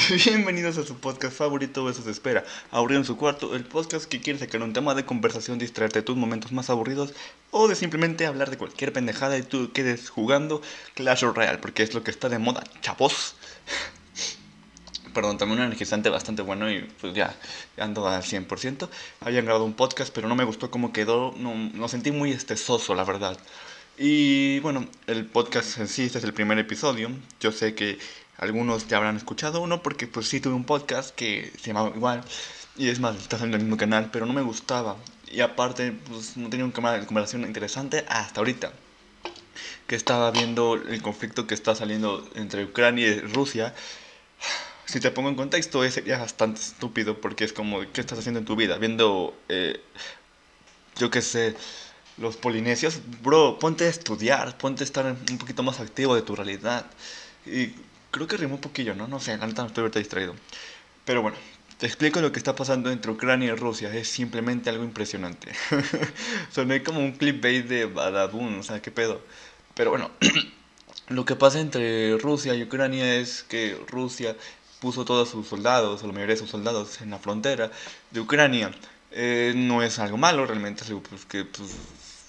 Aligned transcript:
Bienvenidos 0.24 0.78
a 0.78 0.84
su 0.84 0.96
podcast 0.96 1.36
favorito, 1.36 1.88
Eso 1.90 2.02
se 2.02 2.10
espera. 2.10 2.44
Aburrido 2.70 3.00
en 3.00 3.04
su 3.04 3.16
cuarto, 3.16 3.54
el 3.54 3.64
podcast 3.64 4.06
que 4.06 4.20
quiere 4.20 4.38
sacar 4.38 4.62
un 4.62 4.72
tema 4.72 4.94
de 4.94 5.04
conversación, 5.04 5.58
distraerte 5.58 5.98
de 5.98 6.04
tus 6.04 6.16
momentos 6.16 6.52
más 6.52 6.70
aburridos 6.70 7.12
o 7.50 7.68
de 7.68 7.74
simplemente 7.74 8.26
hablar 8.26 8.50
de 8.50 8.56
cualquier 8.56 8.92
pendejada 8.92 9.36
y 9.36 9.42
tú 9.42 9.72
quedes 9.72 10.08
jugando 10.08 10.62
Clash 10.94 11.22
Royale, 11.22 11.58
porque 11.58 11.82
es 11.82 11.92
lo 11.92 12.02
que 12.02 12.10
está 12.10 12.28
de 12.28 12.38
moda, 12.38 12.62
chavos. 12.80 13.34
Perdón, 15.14 15.38
también 15.38 15.60
un 15.60 15.66
energizante 15.66 16.08
bastante 16.08 16.42
bueno 16.42 16.70
y 16.70 16.82
pues 17.00 17.14
ya 17.14 17.34
ando 17.76 18.06
al 18.08 18.22
100%. 18.22 18.88
Habían 19.20 19.44
grabado 19.44 19.64
un 19.64 19.74
podcast, 19.74 20.14
pero 20.14 20.28
no 20.28 20.36
me 20.36 20.44
gustó 20.44 20.70
cómo 20.70 20.92
quedó, 20.92 21.34
no, 21.36 21.70
lo 21.74 21.88
sentí 21.88 22.10
muy 22.10 22.30
estesoso, 22.30 22.94
la 22.94 23.04
verdad. 23.04 23.38
Y 23.98 24.60
bueno, 24.60 24.88
el 25.08 25.26
podcast 25.26 25.78
en 25.78 25.88
sí, 25.88 26.04
este 26.04 26.18
es 26.18 26.24
el 26.24 26.32
primer 26.32 26.58
episodio. 26.58 27.10
Yo 27.40 27.52
sé 27.52 27.74
que 27.74 27.98
algunos 28.40 28.86
te 28.86 28.94
habrán 28.94 29.18
escuchado 29.18 29.60
uno 29.60 29.82
porque 29.82 30.06
pues 30.06 30.26
sí 30.26 30.40
tuve 30.40 30.54
un 30.54 30.64
podcast 30.64 31.14
que 31.14 31.52
se 31.60 31.68
llamaba 31.68 31.92
igual. 31.94 32.24
Y 32.74 32.88
es 32.88 32.98
más, 32.98 33.16
está 33.16 33.36
en 33.44 33.52
el 33.52 33.60
mismo 33.60 33.76
canal, 33.76 34.08
pero 34.10 34.24
no 34.24 34.32
me 34.32 34.40
gustaba. 34.40 34.96
Y 35.30 35.42
aparte, 35.42 35.92
pues 35.92 36.38
no 36.38 36.48
tenía 36.48 36.64
un 36.64 36.72
canal 36.72 36.98
de 36.98 37.06
conversación 37.06 37.42
interesante 37.42 38.06
hasta 38.08 38.40
ahorita. 38.40 38.72
Que 39.86 39.94
estaba 39.94 40.30
viendo 40.30 40.74
el 40.74 41.02
conflicto 41.02 41.46
que 41.46 41.52
está 41.52 41.74
saliendo 41.74 42.26
entre 42.34 42.64
Ucrania 42.64 43.08
y 43.08 43.20
Rusia. 43.20 43.74
Si 44.86 45.00
te 45.00 45.10
pongo 45.10 45.28
en 45.28 45.34
contexto, 45.34 45.84
ya 45.84 46.16
bastante 46.16 46.62
estúpido 46.62 47.20
porque 47.20 47.44
es 47.44 47.52
como, 47.52 47.80
¿qué 47.92 48.00
estás 48.00 48.20
haciendo 48.20 48.40
en 48.40 48.46
tu 48.46 48.56
vida? 48.56 48.78
Viendo, 48.78 49.36
eh, 49.50 49.82
yo 50.96 51.10
qué 51.10 51.20
sé, 51.20 51.54
los 52.16 52.38
polinesios. 52.38 53.00
Bro, 53.22 53.58
ponte 53.58 53.84
a 53.84 53.88
estudiar, 53.88 54.56
ponte 54.56 54.82
a 54.82 54.86
estar 54.86 55.04
un 55.04 55.38
poquito 55.38 55.62
más 55.62 55.78
activo 55.78 56.14
de 56.14 56.22
tu 56.22 56.34
realidad. 56.34 56.86
Y 57.44 57.74
Creo 58.10 58.26
que 58.26 58.36
rimó 58.36 58.56
un 58.56 58.60
poquillo, 58.60 58.94
¿no? 58.94 59.06
No 59.06 59.20
sé, 59.20 59.36
la 59.36 59.46
neta 59.46 59.66
estoy 59.66 59.82
ahorita 59.82 59.98
distraído. 59.98 60.34
Pero 61.04 61.22
bueno, 61.22 61.36
te 61.78 61.86
explico 61.86 62.20
lo 62.20 62.32
que 62.32 62.38
está 62.38 62.54
pasando 62.54 62.90
entre 62.90 63.10
Ucrania 63.10 63.52
y 63.52 63.56
Rusia. 63.56 63.94
Es 63.94 64.08
simplemente 64.08 64.68
algo 64.68 64.84
impresionante. 64.84 65.52
Soné 66.50 66.82
como 66.82 67.00
un 67.00 67.12
clipbait 67.12 67.66
de 67.66 67.86
Badabun, 67.86 68.58
o 68.58 68.62
sea, 68.62 68.82
qué 68.82 68.90
pedo. 68.90 69.22
Pero 69.74 69.90
bueno, 69.90 70.10
lo 71.08 71.24
que 71.24 71.36
pasa 71.36 71.60
entre 71.60 72.18
Rusia 72.18 72.54
y 72.54 72.64
Ucrania 72.64 73.14
es 73.14 73.44
que 73.44 73.78
Rusia 73.88 74.36
puso 74.80 75.04
todos 75.04 75.28
sus 75.28 75.46
soldados, 75.46 76.02
o 76.02 76.06
la 76.06 76.12
mayoría 76.12 76.34
de 76.34 76.40
sus 76.40 76.50
soldados, 76.50 77.00
en 77.00 77.10
la 77.10 77.18
frontera 77.18 77.70
de 78.10 78.20
Ucrania. 78.20 78.72
Eh, 79.12 79.52
no 79.56 79.82
es 79.82 79.98
algo 79.98 80.16
malo, 80.16 80.46
realmente 80.46 80.82
es 80.82 80.88
algo 80.88 81.02
pues, 81.02 81.24
que 81.24 81.44
pues, 81.44 81.70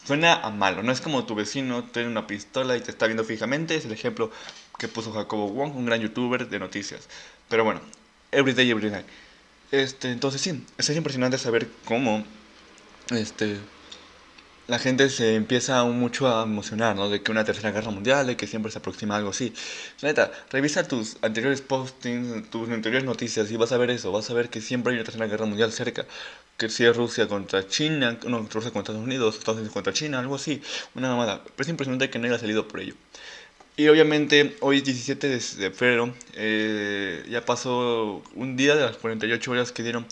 suena 0.05 0.35
a 0.35 0.49
malo. 0.49 0.83
No 0.83 0.91
es 0.91 1.01
como 1.01 1.25
tu 1.25 1.35
vecino 1.35 1.83
tiene 1.83 2.09
una 2.09 2.27
pistola 2.27 2.75
y 2.77 2.81
te 2.81 2.91
está 2.91 3.07
viendo 3.07 3.23
fijamente. 3.23 3.75
Es 3.75 3.85
el 3.85 3.91
ejemplo 3.91 4.31
que 4.77 4.87
puso 4.87 5.11
Jacobo 5.13 5.49
Wong, 5.49 5.75
un 5.75 5.85
gran 5.85 6.01
youtuber 6.01 6.49
de 6.49 6.59
noticias. 6.59 7.07
Pero 7.49 7.63
bueno, 7.63 7.81
everyday, 8.31 8.69
everyday. 8.69 9.03
Este, 9.71 10.11
entonces 10.11 10.41
sí, 10.41 10.65
es 10.77 10.89
impresionante 10.89 11.37
saber 11.37 11.69
cómo 11.85 12.25
este, 13.11 13.57
la 14.67 14.79
gente 14.79 15.09
se 15.09 15.35
empieza 15.35 15.83
mucho 15.83 16.27
a 16.27 16.43
emocionar, 16.43 16.95
¿no? 16.95 17.09
De 17.09 17.21
que 17.21 17.31
una 17.31 17.43
tercera 17.43 17.71
guerra 17.71 17.91
mundial, 17.91 18.27
de 18.27 18.37
que 18.37 18.47
siempre 18.47 18.71
se 18.71 18.79
aproxima 18.79 19.17
algo 19.17 19.31
así. 19.31 19.53
Neta, 20.01 20.31
revisa 20.49 20.87
tus 20.87 21.17
anteriores 21.21 21.61
postings, 21.61 22.49
tus 22.49 22.69
anteriores 22.69 23.05
noticias 23.05 23.51
y 23.51 23.57
vas 23.57 23.73
a 23.73 23.77
ver 23.77 23.89
eso, 23.89 24.11
vas 24.11 24.29
a 24.29 24.33
ver 24.33 24.49
que 24.49 24.61
siempre 24.61 24.91
hay 24.91 24.97
una 24.99 25.03
tercera 25.03 25.27
guerra 25.27 25.45
mundial 25.45 25.73
cerca. 25.73 26.05
Que 26.61 26.69
si 26.69 26.85
es 26.85 26.95
Rusia 26.95 27.27
contra 27.27 27.67
China, 27.67 28.19
no, 28.27 28.47
Rusia 28.53 28.69
contra 28.69 28.93
Estados 28.93 29.01
Unidos, 29.03 29.35
Estados 29.35 29.57
Unidos 29.57 29.73
contra 29.73 29.93
China, 29.93 30.19
algo 30.19 30.35
así, 30.35 30.61
una 30.93 31.09
mamada. 31.09 31.41
Pero 31.43 31.63
es 31.63 31.69
impresionante 31.69 32.11
que 32.11 32.19
no 32.19 32.27
haya 32.27 32.37
salido 32.37 32.67
por 32.67 32.81
ello. 32.81 32.93
Y 33.77 33.87
obviamente 33.87 34.55
hoy 34.59 34.77
es 34.77 34.83
17 34.83 35.27
de, 35.27 35.39
febrero, 35.71 36.13
eh, 36.35 37.25
ya 37.27 37.43
pasó 37.43 38.21
un 38.35 38.57
día 38.57 38.75
de 38.75 38.81
las 38.85 38.97
48 38.97 39.51
horas 39.51 39.71
que 39.71 39.81
dieron 39.81 40.05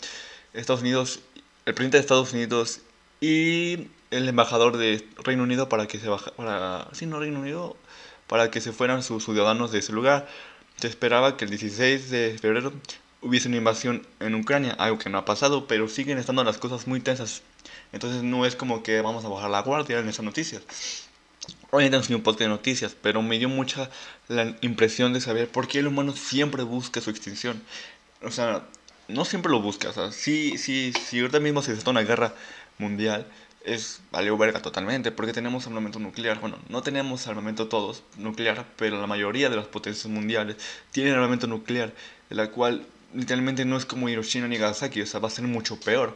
Estados 0.56 0.82
Unidos, 0.82 1.20
el 1.68 1.76
presidente 1.76 1.98
de 1.98 2.02
Estados 2.02 2.34
Unidos 2.34 2.82
y 3.22 3.88
el 4.10 4.28
embajador 4.28 4.78
de 4.78 5.08
Reino 5.24 5.44
Unido 5.44 5.70
para 5.70 5.86
que 5.86 6.00
se 6.00 6.10
baja, 6.10 6.32
para, 6.32 6.88
sí, 6.94 7.06
no 7.06 7.20
Reino 7.20 7.42
Unido, 7.42 7.78
para 8.26 8.50
que 8.50 8.60
se 8.60 8.72
fueran 8.72 9.04
sus 9.04 9.24
ciudadanos 9.24 9.72
de 9.72 9.78
ese 9.80 9.94
lugar. 9.94 10.28
Se 10.78 10.88
esperaba 10.88 11.38
que 11.38 11.46
el 11.46 11.52
16 11.52 12.10
de 12.10 12.40
febrero 12.42 12.74
hubiese 13.22 13.48
una 13.48 13.58
invasión 13.58 14.06
en 14.20 14.36
Ucrania, 14.36 14.74
algo 14.78 14.98
que 14.98 15.10
no 15.10 15.18
ha 15.18 15.26
pasado, 15.26 15.68
pero 15.68 15.88
siguen 15.88 16.18
estando 16.18 16.44
las 16.44 16.58
cosas 16.58 16.88
muy 16.88 17.00
tensas. 17.00 17.42
Entonces 17.92 18.24
no 18.24 18.46
es 18.46 18.56
como 18.56 18.84
que 18.84 19.02
vamos 19.02 19.26
a 19.26 19.30
bajar 19.30 19.50
la 19.50 19.62
guardia 19.62 20.00
en 20.00 20.08
esas 20.08 20.26
noticias. 20.26 20.64
Hoy 21.72 21.90
no 21.90 21.98
un 21.98 22.22
podcast 22.22 22.42
de 22.42 22.48
noticias, 22.48 22.96
pero 23.00 23.22
me 23.22 23.38
dio 23.38 23.50
mucha 23.50 23.90
la 24.28 24.56
impresión 24.62 25.14
de 25.14 25.22
saber 25.22 25.50
por 25.50 25.68
qué 25.68 25.80
el 25.80 25.88
humano 25.88 26.16
siempre 26.16 26.64
busca 26.64 27.02
su 27.02 27.10
extinción. 27.10 27.62
O 28.22 28.32
sea, 28.32 28.64
no 29.08 29.26
siempre 29.26 29.52
lo 29.52 29.62
busca. 29.62 29.90
O 29.90 29.94
sea, 29.94 30.12
sí, 30.12 30.58
sí, 30.58 30.94
sí, 30.94 31.20
ahorita 31.20 31.40
mismo 31.40 31.62
se 31.62 31.74
está 31.74 31.92
una 31.92 32.02
guerra 32.02 32.34
mundial, 32.78 33.28
es 33.66 34.02
valió 34.12 34.38
verga 34.38 34.62
totalmente, 34.62 35.12
porque 35.12 35.34
tenemos 35.34 35.68
armamento 35.68 36.00
nuclear. 36.00 36.40
Bueno, 36.40 36.58
no 36.70 36.82
tenemos 36.82 37.28
armamento 37.28 37.68
todos 37.68 38.04
nuclear, 38.18 38.66
pero 38.78 39.00
la 39.00 39.08
mayoría 39.08 39.50
de 39.50 39.56
las 39.56 39.68
potencias 39.68 40.08
mundiales 40.08 40.58
tienen 40.92 41.14
armamento 41.14 41.48
nuclear, 41.48 41.94
la 42.30 42.52
cual 42.52 42.86
literalmente 43.14 43.66
no 43.66 43.78
es 43.78 43.86
como 43.86 44.10
Hiroshima 44.10 44.48
ni 44.48 44.58
Nagasaki, 44.58 45.02
o 45.02 45.06
sea, 45.06 45.20
va 45.20 45.28
a 45.28 45.32
ser 45.32 45.46
mucho 45.46 45.80
peor. 45.80 46.16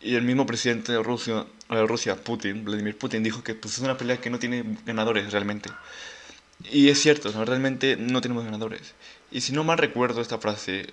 Y 0.00 0.16
el 0.16 0.22
mismo 0.22 0.44
presidente 0.46 0.92
de 0.92 1.02
Rusia, 1.02 1.46
de 1.70 1.86
Rusia, 1.86 2.16
Putin, 2.16 2.64
Vladimir 2.64 2.98
Putin, 2.98 3.22
dijo 3.22 3.42
que 3.42 3.54
pues, 3.54 3.74
es 3.74 3.80
una 3.80 3.96
pelea 3.96 4.20
que 4.20 4.30
no 4.30 4.38
tiene 4.38 4.64
ganadores 4.84 5.32
realmente. 5.32 5.70
Y 6.70 6.88
es 6.88 7.00
cierto, 7.00 7.30
realmente 7.44 7.96
no 7.96 8.20
tenemos 8.20 8.44
ganadores. 8.44 8.94
Y 9.30 9.40
si 9.40 9.52
no 9.52 9.64
mal 9.64 9.78
recuerdo 9.78 10.20
esta 10.20 10.38
frase, 10.38 10.86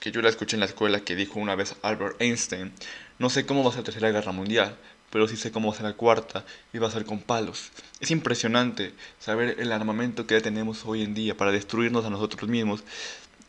que 0.00 0.10
yo 0.12 0.22
la 0.22 0.28
escuché 0.28 0.56
en 0.56 0.60
la 0.60 0.66
escuela, 0.66 1.00
que 1.00 1.16
dijo 1.16 1.38
una 1.40 1.54
vez 1.54 1.76
Albert 1.82 2.20
Einstein, 2.20 2.72
no 3.18 3.30
sé 3.30 3.46
cómo 3.46 3.62
va 3.62 3.70
a 3.70 3.72
ser 3.72 3.80
la 3.80 3.84
tercera 3.84 4.10
guerra 4.10 4.32
mundial, 4.32 4.76
pero 5.10 5.28
sí 5.28 5.36
sé 5.36 5.52
cómo 5.52 5.68
va 5.68 5.74
a 5.74 5.76
ser 5.76 5.86
la 5.86 5.94
cuarta 5.94 6.44
y 6.72 6.78
va 6.78 6.88
a 6.88 6.90
ser 6.90 7.04
con 7.04 7.20
palos. 7.20 7.70
Es 8.00 8.10
impresionante 8.10 8.92
saber 9.18 9.56
el 9.60 9.72
armamento 9.72 10.26
que 10.26 10.34
ya 10.34 10.40
tenemos 10.40 10.84
hoy 10.84 11.02
en 11.02 11.14
día 11.14 11.36
para 11.36 11.52
destruirnos 11.52 12.04
a 12.04 12.10
nosotros 12.10 12.50
mismos. 12.50 12.82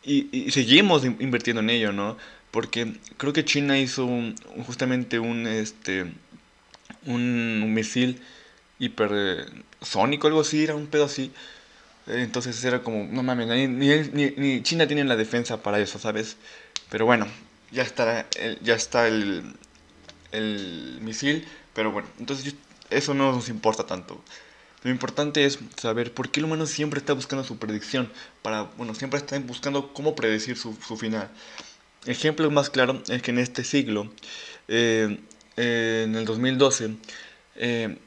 Y, 0.06 0.28
y 0.30 0.50
seguimos 0.52 1.04
invirtiendo 1.04 1.60
en 1.60 1.70
ello, 1.70 1.92
¿no? 1.92 2.16
porque 2.56 2.94
creo 3.18 3.34
que 3.34 3.44
China 3.44 3.78
hizo 3.78 4.08
justamente 4.66 5.18
un 5.18 5.46
este 5.46 6.06
un, 7.04 7.74
misil 7.74 8.22
hipersónico 8.78 10.26
algo 10.26 10.40
así 10.40 10.64
era 10.64 10.74
un 10.74 10.86
pedo 10.86 11.04
así. 11.04 11.30
Entonces 12.06 12.64
era 12.64 12.82
como 12.82 13.04
no 13.12 13.22
mames 13.22 13.48
ni, 13.48 13.66
ni, 13.66 14.30
ni, 14.38 14.62
China 14.62 14.86
tiene 14.86 15.04
la 15.04 15.16
defensa 15.16 15.62
para 15.62 15.80
eso 15.80 15.98
sabes 15.98 16.38
pero 16.88 17.04
bueno 17.04 17.26
ya 17.72 17.82
está 17.82 18.26
el, 18.40 18.58
ya 18.62 18.74
está 18.74 19.06
el, 19.06 19.52
el 20.32 20.98
misil 21.02 21.46
pero 21.74 21.92
bueno 21.92 22.08
entonces 22.18 22.54
eso 22.88 23.12
no 23.12 23.32
nos 23.32 23.50
importa 23.50 23.84
tanto 23.84 24.22
lo 24.86 24.92
importante 24.92 25.44
es 25.44 25.58
saber 25.76 26.14
por 26.14 26.30
qué 26.30 26.38
el 26.38 26.46
humano 26.46 26.64
siempre 26.66 27.00
está 27.00 27.12
buscando 27.12 27.44
su 27.44 27.58
predicción 27.58 28.10
para 28.42 28.62
bueno 28.76 28.94
siempre 28.94 29.18
está 29.18 29.36
buscando 29.40 29.92
cómo 29.92 30.14
predecir 30.14 30.56
su, 30.56 30.74
final 30.96 31.28
ejemplo 32.06 32.48
más 32.50 32.70
claro 32.70 33.02
es 33.08 33.22
que 33.22 33.32
en 33.32 33.38
este 33.38 33.64
siglo, 33.64 34.08
eh, 34.68 35.18
en 35.56 36.14
el 36.14 36.24
2012, 36.24 36.90
eh, 37.56 37.98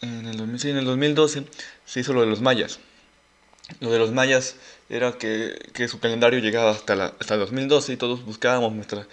en, 0.00 0.26
el 0.26 0.40
en 0.40 0.76
el 0.76 0.84
2012 0.84 1.44
se 1.84 2.00
hizo 2.00 2.12
lo 2.12 2.22
de 2.22 2.26
los 2.26 2.40
mayas. 2.40 2.80
Lo 3.80 3.90
de 3.90 3.98
los 3.98 4.12
mayas 4.12 4.56
era 4.88 5.12
que, 5.18 5.58
que 5.72 5.88
su 5.88 6.00
calendario 6.00 6.40
llegaba 6.40 6.72
hasta, 6.72 6.96
la, 6.96 7.14
hasta 7.18 7.34
el 7.34 7.40
2012 7.40 7.92
y 7.92 7.96
todos 7.96 8.24
buscábamos 8.24 8.72
nuestra... 8.72 9.06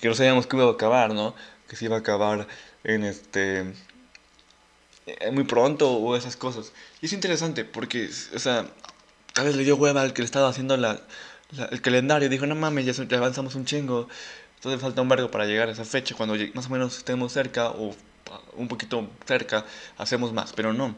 que 0.00 0.08
no 0.08 0.14
sabíamos 0.14 0.46
que 0.46 0.56
iba 0.56 0.66
a 0.66 0.72
acabar, 0.72 1.12
¿no? 1.12 1.34
Que 1.68 1.76
se 1.76 1.86
iba 1.86 1.96
a 1.96 2.00
acabar 2.00 2.46
en 2.84 3.04
este... 3.04 3.72
Eh, 5.06 5.30
muy 5.30 5.44
pronto 5.44 5.92
o 5.92 6.16
esas 6.16 6.36
cosas. 6.36 6.72
Y 7.00 7.06
es 7.06 7.12
interesante 7.12 7.64
porque, 7.64 8.10
o 8.34 8.38
sea, 8.38 8.66
tal 9.32 9.46
vez 9.46 9.56
le 9.56 9.64
dio 9.64 9.76
hueva 9.76 10.02
al 10.02 10.12
que 10.12 10.22
le 10.22 10.26
estaba 10.26 10.48
haciendo 10.48 10.76
la, 10.76 11.00
el 11.70 11.80
calendario 11.80 12.28
dijo, 12.28 12.46
no 12.46 12.54
mames, 12.54 12.96
ya, 12.96 13.16
avanzamos 13.16 13.54
un 13.54 13.64
chingo, 13.64 14.08
entonces 14.56 14.80
falta 14.80 15.02
un 15.02 15.08
vergo 15.08 15.30
para 15.30 15.46
llegar 15.46 15.68
a 15.68 15.72
esa 15.72 15.84
fecha, 15.84 16.14
cuando 16.14 16.36
más 16.54 16.66
o 16.66 16.70
menos 16.70 16.98
estemos 16.98 17.32
cerca 17.32 17.70
o 17.70 17.94
un 18.56 18.68
poquito 18.68 19.08
cerca, 19.26 19.64
hacemos 19.98 20.32
más, 20.32 20.52
pero 20.52 20.72
no. 20.72 20.94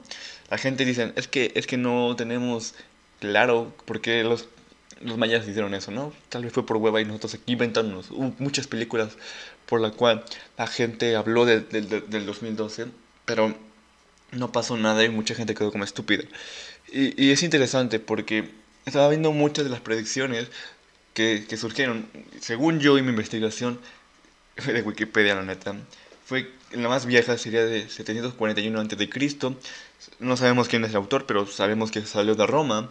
La 0.50 0.58
gente 0.58 0.84
dice, 0.84 1.12
es 1.16 1.28
que, 1.28 1.52
es 1.54 1.66
que 1.66 1.78
no 1.78 2.14
tenemos 2.16 2.75
claro 3.20 3.72
por 3.87 4.00
qué 4.02 4.22
los, 4.25 4.49
los 5.00 5.16
mayas 5.16 5.49
hicieron 5.49 5.75
eso, 5.75 5.90
¿no? 5.90 6.12
Tal 6.28 6.44
vez 6.44 6.52
fue 6.52 6.66
por 6.66 6.76
hueva 6.76 7.00
y 7.00 7.04
nosotros 7.04 7.34
aquí 7.34 7.52
inventamos 7.52 8.10
Hubo 8.10 8.34
muchas 8.38 8.66
películas 8.66 9.16
por 9.66 9.81
la 9.81 9.90
cual 9.93 10.25
la 10.58 10.66
gente 10.66 11.16
habló 11.16 11.46
de, 11.46 11.60
del 11.60 12.26
2012, 12.26 12.87
pero 13.25 13.54
no 14.32 14.50
pasó 14.50 14.76
nada 14.76 15.05
y 15.05 15.08
mucha 15.08 15.34
gente 15.34 15.55
quedó 15.55 15.70
como 15.70 15.84
estúpida. 15.84 16.25
Y, 16.90 17.23
y 17.23 17.31
es 17.31 17.43
interesante 17.43 18.00
porque 18.00 18.50
estaba 18.87 19.08
viendo 19.08 19.32
muchas 19.32 19.64
de 19.64 19.70
las 19.70 19.81
predicciones 19.81 20.49
que, 21.14 21.46
que 21.49 21.56
surgieron. 21.56 22.08
Según 22.40 22.81
yo 22.81 22.99
y 22.99 23.02
mi 23.02 23.11
investigación 23.11 23.79
de 24.67 24.82
Wikipedia, 24.82 25.34
la 25.34 25.43
neta, 25.43 25.75
fue 26.25 26.50
la 26.73 26.88
más 26.88 27.06
vieja, 27.06 27.37
sería 27.38 27.64
de 27.64 27.88
741 27.88 28.81
a.C. 28.81 29.56
No 30.19 30.37
sabemos 30.37 30.69
quién 30.69 30.85
es 30.85 30.90
el 30.90 30.96
autor, 30.96 31.26
pero 31.26 31.46
sabemos 31.46 31.90
que 31.90 32.05
salió 32.05 32.35
de 32.35 32.46
Roma. 32.46 32.90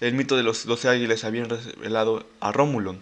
el 0.00 0.14
mito 0.14 0.36
de 0.36 0.42
los 0.42 0.66
doce 0.66 0.88
águilas 0.88 1.24
habían 1.24 1.48
revelado 1.48 2.26
a 2.40 2.52
Rómulo. 2.52 2.96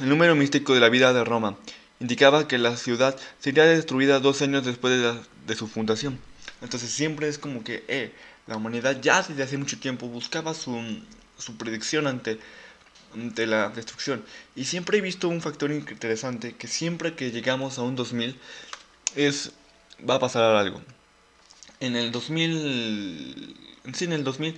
El 0.00 0.08
número 0.08 0.34
místico 0.34 0.74
de 0.74 0.80
la 0.80 0.88
vida 0.88 1.12
de 1.12 1.24
Roma 1.24 1.56
indicaba 2.02 2.48
que 2.48 2.58
la 2.58 2.76
ciudad 2.76 3.16
sería 3.38 3.64
destruida 3.64 4.18
dos 4.18 4.42
años 4.42 4.64
después 4.64 4.92
de, 5.46 5.54
su 5.54 5.68
fundación. 5.68 6.18
Entonces 6.60 6.90
siempre 6.90 7.28
es 7.28 7.38
como 7.38 7.62
que 7.62 7.84
eh, 7.86 8.12
la 8.48 8.56
humanidad 8.56 9.00
ya 9.00 9.22
desde 9.22 9.42
hace 9.44 9.56
mucho 9.56 9.78
tiempo 9.78 10.08
buscaba 10.08 10.52
su, 10.52 10.76
su 11.38 11.56
predicción 11.56 12.08
ante, 12.08 12.38
ante 13.14 13.46
la 13.46 13.68
destrucción. 13.68 14.24
Y 14.56 14.64
siempre 14.64 14.98
he 14.98 15.00
visto 15.00 15.28
un 15.28 15.40
factor 15.40 15.70
interesante 15.70 16.54
que 16.54 16.66
siempre 16.66 17.14
que 17.14 17.30
llegamos 17.30 17.78
a 17.78 17.82
un 17.82 17.94
2000 17.94 18.36
es 19.14 19.52
va 20.08 20.16
a 20.16 20.18
pasar 20.18 20.56
algo. 20.56 20.82
En 21.78 21.94
el 21.94 22.10
2000 22.10 23.56
sí 23.94 24.04
en 24.04 24.12
el 24.12 24.24
2000 24.24 24.56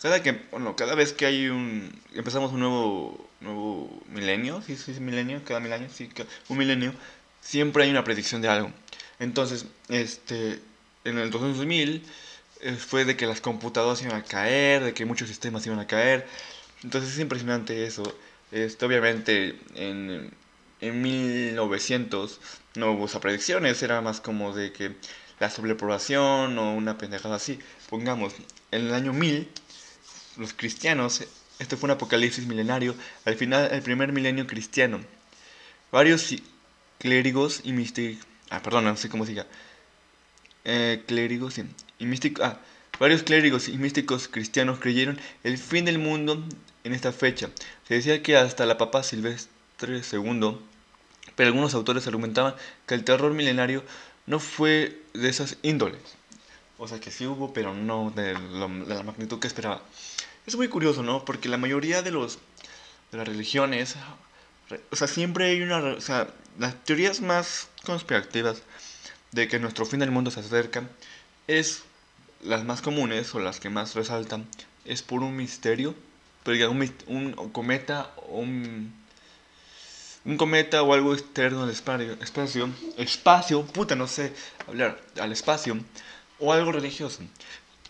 cada 0.00 0.22
que 0.22 0.32
bueno, 0.50 0.76
cada 0.76 0.94
vez 0.94 1.12
que 1.12 1.26
hay 1.26 1.48
un 1.48 1.92
empezamos 2.14 2.52
un 2.52 2.60
nuevo 2.60 3.28
nuevo 3.40 4.02
milenio, 4.08 4.62
sí, 4.62 4.76
sí, 4.76 4.92
milenio, 5.00 5.42
cada 5.44 5.60
mil 5.60 5.72
años, 5.72 5.92
sí, 5.92 6.10
un 6.48 6.58
milenio, 6.58 6.92
siempre 7.40 7.84
hay 7.84 7.90
una 7.90 8.04
predicción 8.04 8.42
de 8.42 8.48
algo. 8.48 8.72
Entonces, 9.18 9.66
este 9.88 10.60
en 11.04 11.18
el 11.18 11.30
2000 11.30 12.04
eh, 12.60 12.74
fue 12.74 13.04
de 13.04 13.16
que 13.16 13.26
las 13.26 13.40
computadoras 13.40 14.02
iban 14.02 14.16
a 14.16 14.24
caer, 14.24 14.84
de 14.84 14.94
que 14.94 15.04
muchos 15.04 15.28
sistemas 15.28 15.66
iban 15.66 15.78
a 15.78 15.86
caer. 15.86 16.26
Entonces 16.82 17.12
es 17.12 17.18
impresionante 17.20 17.84
eso. 17.84 18.02
Este, 18.52 18.84
obviamente 18.86 19.58
en, 19.74 20.32
en 20.80 21.02
1900 21.02 22.40
no 22.76 22.92
hubo 22.92 23.06
predicciones, 23.20 23.82
era 23.82 24.00
más 24.00 24.20
como 24.20 24.54
de 24.54 24.72
que 24.72 24.96
la 25.40 25.50
sobrepoblación 25.50 26.58
o 26.58 26.74
una 26.74 26.98
pendejada 26.98 27.36
así. 27.36 27.58
Pongamos, 27.88 28.34
en 28.70 28.86
el 28.86 28.94
año 28.94 29.12
1000, 29.12 29.48
los 30.38 30.54
cristianos, 30.54 31.24
este 31.58 31.76
fue 31.76 31.88
un 31.88 31.92
apocalipsis 31.92 32.46
milenario, 32.46 32.94
al 33.24 33.34
final 33.34 33.68
el 33.72 33.82
primer 33.82 34.12
milenio 34.12 34.46
cristiano. 34.46 35.00
Varios 35.90 36.34
clérigos 36.98 37.60
y 37.64 37.72
místicos, 37.72 38.26
ah, 38.50 38.62
perdón, 38.62 38.84
no 38.84 38.96
sé 38.96 39.08
cómo 39.08 39.26
se 39.26 39.44
eh, 40.64 41.02
clérigos 41.06 41.58
y 41.58 41.64
ah, 42.42 42.58
varios 43.00 43.22
clérigos 43.22 43.68
y 43.68 43.78
místicos 43.78 44.28
cristianos 44.28 44.78
creyeron 44.78 45.18
el 45.44 45.58
fin 45.58 45.84
del 45.84 45.98
mundo 45.98 46.44
en 46.84 46.92
esta 46.92 47.12
fecha. 47.12 47.50
Se 47.86 47.94
decía 47.94 48.22
que 48.22 48.36
hasta 48.36 48.66
la 48.66 48.78
papa 48.78 49.02
Silvestre 49.02 50.02
II, 50.12 50.58
pero 51.36 51.48
algunos 51.48 51.74
autores 51.74 52.06
argumentaban 52.06 52.54
que 52.86 52.94
el 52.94 53.04
terror 53.04 53.32
milenario 53.32 53.84
no 54.26 54.40
fue 54.40 55.00
de 55.14 55.28
esas 55.28 55.56
índoles. 55.62 56.17
O 56.78 56.86
sea 56.86 57.00
que 57.00 57.10
sí 57.10 57.26
hubo, 57.26 57.52
pero 57.52 57.74
no 57.74 58.10
de, 58.14 58.34
la 58.34 59.02
magnitud 59.02 59.40
que 59.40 59.48
esperaba. 59.48 59.82
Es 60.46 60.56
muy 60.56 60.68
curioso, 60.68 61.02
¿no? 61.02 61.24
Porque 61.24 61.48
la 61.48 61.58
mayoría 61.58 62.02
de 62.02 62.12
los 62.12 62.38
de 63.10 63.18
las 63.18 63.26
religiones, 63.26 63.96
o 64.90 64.96
sea, 64.96 65.08
siempre 65.08 65.46
hay 65.46 65.62
una, 65.62 65.78
o 65.78 66.00
sea, 66.00 66.28
las 66.58 66.74
teorías 66.84 67.20
más 67.20 67.68
conspirativas 67.84 68.62
de 69.32 69.48
que 69.48 69.58
nuestro 69.58 69.86
fin 69.86 70.00
del 70.00 70.10
mundo 70.10 70.30
se 70.30 70.40
acerca 70.40 70.88
es 71.46 71.82
las 72.42 72.64
más 72.64 72.82
comunes 72.82 73.34
o 73.34 73.40
las 73.40 73.60
que 73.60 73.70
más 73.70 73.94
resaltan 73.94 74.46
es 74.84 75.02
por 75.02 75.22
un 75.22 75.36
misterio, 75.36 75.94
pero 76.44 76.70
un, 76.70 76.94
un 77.06 77.50
cometa 77.50 78.12
o 78.28 78.38
un 78.38 78.92
un 80.24 80.36
cometa 80.36 80.82
o 80.82 80.92
algo 80.92 81.14
externo 81.14 81.62
al 81.62 81.70
espacio, 81.70 82.12
espacio, 82.20 82.68
espacio, 82.98 83.64
puta, 83.64 83.94
no 83.94 84.06
sé 84.06 84.34
hablar, 84.66 85.00
al 85.18 85.32
espacio, 85.32 85.78
o 86.38 86.52
algo 86.52 86.72
religioso, 86.72 87.22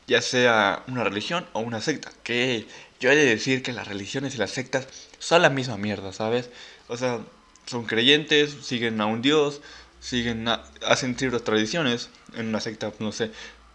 ya 0.07 0.23
sea 0.23 0.83
una 0.89 1.05
religión 1.05 1.47
o 1.53 1.61
una 1.61 1.81
secta, 1.81 2.11
que 2.23 2.67
yo 3.01 3.11
he 3.11 3.17
de 3.17 3.25
decir 3.25 3.63
que 3.63 3.73
las 3.73 3.87
religiones 3.89 4.35
y 4.35 4.39
las 4.39 4.51
sectas 4.51 4.89
son 5.19 5.43
la 5.43 5.51
misma 5.51 5.77
mierda, 5.77 6.13
¿sabes? 6.13 6.51
O 6.89 6.97
sea, 6.97 7.21
son 7.67 7.85
creyentes, 7.85 8.57
siguen 8.63 9.01
a 9.01 9.07
un 9.07 9.23
dios, 9.23 9.61
siguen 10.01 10.49
hacen 10.49 11.17
ciertas 11.17 11.45
tradiciones, 11.45 12.11
en 12.35 12.49
una 12.49 12.61
secta, 12.61 12.93
no 12.99 13.13
sé, 13.13 13.31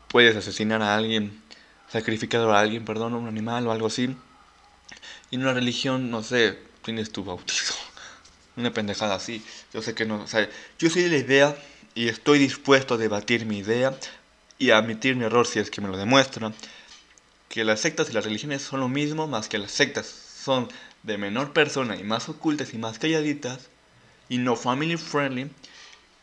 puedes 0.07 0.35
asesinar 0.35 0.81
a 0.81 0.95
alguien, 0.95 1.41
sacrificar 1.89 2.41
a 2.41 2.59
alguien, 2.59 2.85
perdón, 2.85 3.13
a 3.13 3.17
un 3.17 3.27
animal 3.27 3.67
o 3.67 3.71
algo 3.71 3.87
así, 3.87 4.15
y 5.29 5.35
en 5.35 5.41
una 5.41 5.53
religión, 5.53 6.09
no 6.09 6.23
sé, 6.23 6.57
tienes 6.83 7.11
tu 7.11 7.23
bautizo 7.23 7.73
una 8.55 8.71
pendejada 8.71 9.15
así. 9.15 9.43
Yo 9.73 9.81
sé 9.81 9.93
que 9.95 10.05
no, 10.05 10.21
o 10.21 10.27
sea, 10.27 10.47
yo 10.79 10.89
soy 10.89 11.03
de 11.03 11.09
la 11.09 11.17
idea 11.17 11.57
y 11.95 12.07
estoy 12.07 12.39
dispuesto 12.39 12.95
a 12.95 12.97
debatir 12.97 13.45
mi 13.45 13.59
idea 13.59 13.97
y 14.63 14.71
admitir 14.71 15.17
mi 15.17 15.25
error 15.25 15.45
si 15.45 15.59
es 15.59 15.69
que 15.69 15.81
me 15.81 15.89
lo 15.89 15.97
demuestran. 15.97 16.53
Que 17.49 17.65
las 17.65 17.81
sectas 17.81 18.09
y 18.09 18.13
las 18.13 18.23
religiones 18.23 18.61
son 18.61 18.79
lo 18.79 18.87
mismo, 18.87 19.27
más 19.27 19.49
que 19.49 19.57
las 19.57 19.71
sectas 19.71 20.05
son 20.07 20.69
de 21.03 21.17
menor 21.17 21.51
persona 21.51 21.97
y 21.97 22.03
más 22.03 22.29
ocultas 22.29 22.73
y 22.73 22.77
más 22.77 22.97
calladitas 22.97 23.67
y 24.29 24.37
no 24.37 24.55
family 24.55 24.95
friendly. 24.95 25.51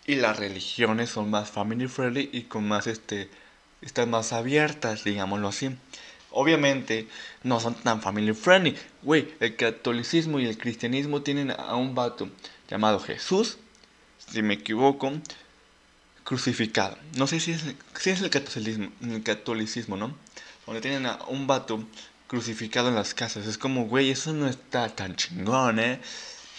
Y 0.07 0.15
las 0.15 0.39
religiones 0.39 1.11
son 1.11 1.29
más 1.29 1.51
family 1.51 1.87
friendly 1.87 2.31
y 2.33 2.45
con 2.45 2.67
más 2.67 2.87
este 2.87 3.29
están 3.83 4.09
más 4.09 4.33
abiertas, 4.33 5.05
digámoslo 5.05 5.49
así. 5.49 5.77
Obviamente 6.31 7.09
no 7.43 7.61
son 7.61 7.75
tan 7.75 8.01
family 8.01 8.33
friendly. 8.33 8.75
Güey, 9.03 9.35
el 9.41 9.55
catolicismo 9.57 10.41
y 10.41 10.47
el 10.47 10.57
cristianismo 10.57 11.21
tienen 11.21 11.51
a 11.51 11.77
un 11.77 11.95
vato 11.95 12.31
llamado 12.71 13.01
Jesús, 13.01 13.59
si 14.17 14.41
me 14.41 14.55
equivoco, 14.55 15.13
crucificado. 16.25 16.99
No 17.17 17.27
sé 17.27 17.41
si 17.41 17.53
es, 17.53 17.63
si 17.99 18.11
es 18.11 18.21
el, 18.21 18.31
catolicismo, 18.31 18.91
el 19.03 19.23
catolicismo, 19.23 19.97
¿no? 19.97 20.17
Donde 20.67 20.81
tienen 20.81 21.07
a 21.07 21.19
un 21.29 21.47
vato 21.47 21.85
crucificado 22.27 22.89
en 22.89 22.95
las 22.95 23.15
casas. 23.15 23.47
Es 23.47 23.59
como, 23.59 23.87
güey, 23.87 24.11
eso 24.11 24.33
no 24.33 24.49
está 24.49 24.89
tan 24.89 25.17
chingón, 25.17 25.81
¿eh? 25.81 26.01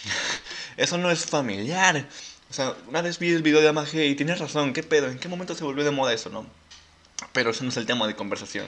eso 0.76 0.98
no 0.98 1.10
es 1.10 1.24
familiar. 1.24 2.06
O 2.50 2.54
sea, 2.54 2.74
una 2.88 3.00
vez 3.00 3.18
vi 3.18 3.30
el 3.30 3.42
video 3.42 3.62
de 3.62 3.68
Amaje 3.68 4.06
y 4.06 4.14
tienes 4.14 4.38
razón, 4.38 4.74
¿qué 4.74 4.82
pedo? 4.82 5.08
¿En 5.08 5.18
qué 5.18 5.28
momento 5.28 5.54
se 5.54 5.64
volvió 5.64 5.84
de 5.84 5.90
moda 5.90 6.12
eso, 6.12 6.28
no? 6.28 6.46
Pero 7.32 7.50
eso 7.50 7.64
no 7.64 7.70
es 7.70 7.76
el 7.78 7.86
tema 7.86 8.06
de 8.06 8.14
conversación. 8.14 8.66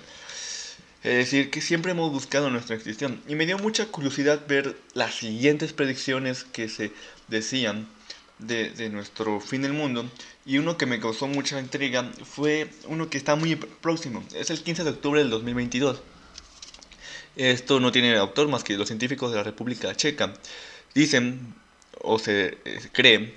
Es 1.03 1.17
decir, 1.17 1.51
que 1.51 1.61
siempre 1.61 1.93
hemos 1.93 2.11
buscado 2.11 2.49
nuestra 2.49 2.77
existencia. 2.77 3.21
Y 3.29 3.35
me 3.35 3.45
dio 3.45 3.59
mucha 3.59 3.85
curiosidad 3.87 4.47
ver 4.49 4.75
las 4.95 5.17
siguientes 5.17 5.75
predicciones 5.75 6.45
que 6.45 6.71
se 6.71 6.93
decían 7.29 7.87
de, 8.39 8.89
nuestro 8.91 9.41
fin 9.41 9.63
del 9.63 9.73
mundo. 9.73 10.09
Y 10.47 10.59
uno 10.59 10.77
que 10.77 10.87
me 10.87 11.01
causó 11.01 11.27
mucha 11.27 11.59
intriga 11.61 12.11
fue 12.25 12.71
uno 12.87 13.09
que 13.09 13.19
está 13.19 13.37
muy 13.37 13.57
próximo. 13.57 14.25
Es 14.35 14.51
el 14.51 14.63
15 14.63 14.85
de 14.85 14.91
octubre 14.91 15.21
del 15.21 15.31
2022. 15.31 16.03
Esto 17.37 17.81
no 17.81 17.91
tiene 17.93 18.17
autor 18.17 18.49
más 18.49 18.63
que 18.63 18.77
los 18.77 18.89
científicos 18.89 19.31
de 19.31 19.39
la 19.39 19.43
República 19.43 19.95
Checa. 19.95 20.35
Dicen, 20.95 21.55
o 22.01 22.19
se 22.19 22.59
eh, 22.65 22.81
cree, 22.93 23.35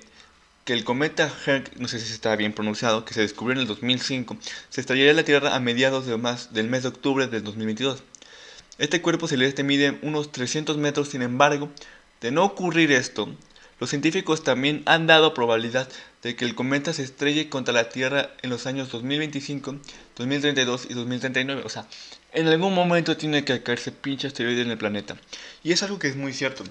que 0.64 0.74
el 0.74 0.84
cometa 0.84 1.32
Herc, 1.46 1.76
no 1.76 1.88
sé 1.88 1.98
si 1.98 2.12
está 2.12 2.36
bien 2.36 2.52
pronunciado, 2.52 3.04
que 3.04 3.14
se 3.14 3.22
descubrió 3.22 3.54
en 3.54 3.62
el 3.62 3.66
2005, 3.66 4.36
se 4.68 4.82
estrellaría 4.82 5.12
en 5.12 5.16
la 5.16 5.24
Tierra 5.24 5.56
a 5.56 5.60
mediados 5.60 6.06
de 6.06 6.16
más 6.18 6.52
del 6.52 6.68
mes 6.68 6.82
de 6.82 6.90
octubre 6.90 7.26
del 7.26 7.42
2022. 7.42 8.02
Este 8.76 9.00
cuerpo 9.00 9.26
celeste 9.26 9.64
mide 9.64 9.98
unos 10.02 10.30
300 10.30 10.76
metros, 10.76 11.08
sin 11.08 11.22
embargo, 11.22 11.70
de 12.20 12.30
no 12.32 12.44
ocurrir 12.44 12.92
esto, 12.92 13.34
los 13.80 13.90
científicos 13.90 14.42
también 14.42 14.82
han 14.86 15.06
dado 15.06 15.34
probabilidad 15.34 15.88
de 16.22 16.34
que 16.34 16.44
el 16.44 16.54
cometa 16.54 16.92
se 16.92 17.04
estrelle 17.04 17.48
contra 17.48 17.72
la 17.72 17.88
Tierra 17.88 18.30
en 18.42 18.50
los 18.50 18.66
años 18.66 18.90
2025, 18.90 19.76
2032 20.16 20.86
y 20.90 20.94
2039. 20.94 21.62
O 21.64 21.68
sea, 21.68 21.86
en 22.32 22.48
algún 22.48 22.74
momento 22.74 23.16
tiene 23.16 23.44
que 23.44 23.62
caerse 23.62 23.92
pinche 23.92 24.26
asteroide 24.26 24.62
en 24.62 24.70
el 24.70 24.78
planeta. 24.78 25.16
Y 25.62 25.72
es 25.72 25.82
algo 25.82 25.98
que 25.98 26.08
es 26.08 26.16
muy 26.16 26.32
cierto. 26.32 26.64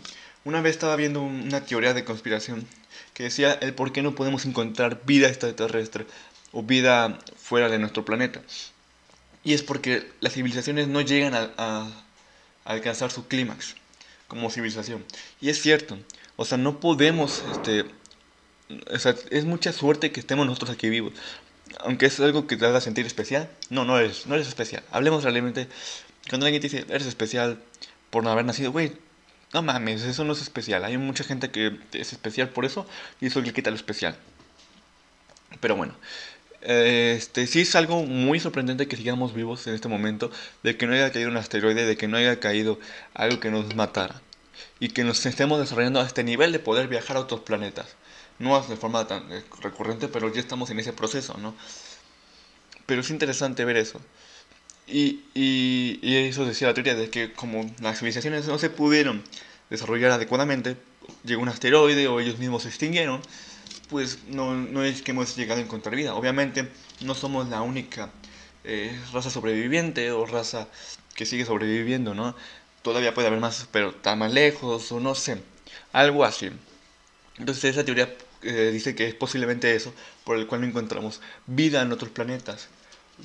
Una 0.44 0.62
vez 0.62 0.72
estaba 0.76 0.96
viendo 0.96 1.22
una 1.22 1.66
teoría 1.66 1.94
de 1.94 2.04
conspiración 2.04 2.68
que 3.14 3.24
decía 3.24 3.54
el 3.54 3.74
por 3.74 3.92
qué 3.92 4.02
no 4.02 4.16
podemos 4.16 4.46
encontrar 4.46 5.02
vida 5.06 5.28
extraterrestre 5.28 6.06
o 6.52 6.64
vida 6.64 7.20
fuera 7.36 7.70
de 7.70 7.80
nuestro 7.80 8.06
planeta. 8.06 8.42
Y 9.44 9.54
es 9.54 9.64
porque 9.64 10.10
las 10.20 10.34
civilizaciones 10.34 10.88
no 10.88 11.02
llegan 11.02 11.34
a, 11.36 12.04
alcanzar 12.66 13.12
su 13.12 13.28
clímax 13.28 13.76
como 14.28 14.52
civilización. 14.52 15.06
Y 15.40 15.50
es 15.50 15.62
cierto, 15.62 15.98
o 16.38 16.46
sea, 16.46 16.58
no 16.58 16.80
podemos, 16.80 17.44
este, 17.52 17.84
o 18.92 19.00
sea, 19.00 19.16
es 19.32 19.46
mucha 19.46 19.74
suerte 19.74 20.12
que 20.12 20.20
estemos 20.20 20.46
nosotros 20.46 20.72
aquí 20.72 20.90
vivos. 20.90 21.14
Aunque 21.80 22.06
es 22.06 22.20
algo 22.20 22.48
que 22.48 22.56
te 22.56 22.66
haga 22.66 22.80
sentir 22.80 23.06
especial, 23.06 23.50
no, 23.70 23.86
no 23.86 24.00
eres, 24.00 24.28
no 24.28 24.36
eres 24.36 24.48
especial. 24.48 24.84
Hablemos 24.92 25.24
realmente, 25.24 25.68
cuando 26.30 26.46
alguien 26.46 26.62
te 26.62 26.70
dice, 26.70 26.86
eres 26.90 27.08
especial 27.08 27.60
por 28.12 28.24
no 28.24 28.30
haber 28.30 28.46
nacido, 28.46 28.72
güey, 28.72 28.94
no 29.54 29.64
mames, 29.64 30.04
eso 30.04 30.24
no 30.24 30.34
es 30.34 30.42
especial. 30.42 30.86
Hay 30.86 30.98
mucha 30.98 31.24
gente 31.24 31.50
que 31.50 31.78
es 31.94 32.14
especial 32.14 32.50
por 32.50 32.66
eso 32.66 32.88
y 33.20 33.28
eso 33.28 33.42
le 33.42 33.52
quita 33.52 33.72
lo 33.72 33.76
especial. 33.76 34.16
Pero 35.60 35.76
bueno, 35.76 35.96
este 36.62 37.48
sí 37.48 37.62
es 37.62 37.76
algo 37.76 38.04
muy 38.04 38.40
sorprendente 38.40 38.88
que 38.88 38.96
sigamos 38.96 39.34
vivos 39.34 39.66
en 39.66 39.74
este 39.74 39.88
momento, 39.88 40.32
de 40.62 40.78
que 40.78 40.86
no 40.86 40.94
haya 40.94 41.12
caído 41.12 41.30
un 41.30 41.38
asteroide, 41.38 41.86
de 41.86 41.98
que 41.98 42.08
no 42.08 42.18
haya 42.18 42.40
caído 42.40 42.80
algo 43.16 43.40
que 43.40 43.50
nos 43.50 43.76
matara 43.76 44.22
y 44.80 44.90
que 44.90 45.04
nos 45.04 45.26
estemos 45.26 45.60
desarrollando 45.60 46.02
a 46.02 46.06
este 46.06 46.24
nivel 46.24 46.52
de 46.52 46.60
poder 46.60 46.88
viajar 46.88 47.18
a 47.18 47.22
otros 47.22 47.42
planetas. 47.42 47.96
No 48.40 48.60
de 48.62 48.78
forma 48.78 49.08
tan 49.08 49.32
eh, 49.32 49.44
recurrente, 49.62 50.08
pero 50.08 50.32
ya 50.32 50.40
estamos 50.40 50.70
en 50.70 50.80
ese 50.80 50.94
proceso, 50.94 51.38
¿no? 51.38 51.56
Pero 52.86 53.02
es 53.02 53.10
interesante 53.10 53.66
ver 53.66 53.78
eso. 53.78 54.00
Y, 54.88 55.24
y, 55.34 56.00
y 56.02 56.16
eso 56.16 56.46
decía 56.46 56.68
la 56.68 56.74
teoría 56.74 56.96
de 56.96 57.10
que 57.10 57.34
como 57.34 57.70
las 57.82 58.00
civilizaciones 58.00 58.48
no 58.48 58.58
se 58.58 58.70
pudieron 58.70 59.24
desarrollar 59.70 60.12
adecuadamente, 60.12 60.78
llegó 61.24 61.42
un 61.42 61.50
asteroide 61.50 62.08
o 62.08 62.20
ellos 62.20 62.38
mismos 62.38 62.64
se 62.64 62.70
extinguieron, 62.70 63.22
pues 63.90 64.20
no, 64.28 64.54
no 64.56 64.84
es 64.84 65.02
que 65.02 65.12
hemos 65.12 65.36
llegado 65.36 65.60
a 65.60 65.64
encontrar 65.64 65.96
vida. 65.96 66.16
Obviamente 66.16 66.70
no 67.02 67.16
somos 67.16 67.50
la 67.50 67.62
única 67.62 68.10
eh, 68.64 68.98
raza 69.14 69.30
sobreviviente 69.30 70.12
o 70.12 70.26
raza 70.26 70.68
que 71.16 71.26
sigue 71.26 71.46
sobreviviendo, 71.46 72.14
¿no? 72.14 72.36
Todavía 72.88 73.14
puede 73.14 73.28
haber 73.28 73.42
más, 73.42 73.68
pero 73.70 73.90
está 73.90 74.16
más 74.16 74.32
lejos 74.32 74.94
o 74.94 75.02
no 75.02 75.14
sé, 75.14 75.44
algo 75.92 76.24
así. 76.24 76.52
Entonces 77.38 77.66
esa 77.66 77.84
teoría 77.84 78.16
eh, 78.44 78.70
dice 78.72 78.96
que 78.96 79.10
es 79.10 79.14
posiblemente 79.14 79.76
eso, 79.76 79.94
por 80.24 80.38
el 80.38 80.48
cual 80.48 80.62
no 80.62 80.68
encontramos 80.68 81.20
vida 81.48 81.82
en 81.82 81.92
otros 81.92 82.12
planetas. 82.12 82.70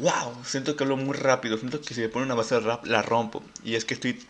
¡Wow! 0.00 0.44
Siento 0.44 0.74
que 0.74 0.82
hablo 0.82 0.96
muy 0.96 1.16
rápido, 1.16 1.58
siento 1.58 1.80
que 1.80 1.94
si 1.94 2.00
me 2.00 2.08
pone 2.08 2.26
una 2.26 2.34
base 2.34 2.56
de 2.56 2.62
rap 2.62 2.84
la 2.86 3.02
rompo. 3.02 3.44
Y 3.62 3.76
es 3.76 3.84
que 3.84 3.94
estoy 3.94 4.26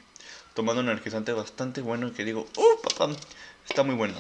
tomando 0.53 0.83
un 0.83 0.91
energizante 0.91 1.33
bastante 1.33 1.81
bueno 1.81 2.13
que 2.13 2.27
digo, 2.27 2.47
¡uh, 2.55 2.83
papá! 2.83 3.17
Está 3.67 3.85
muy 3.85 3.95
bueno. 3.95 4.17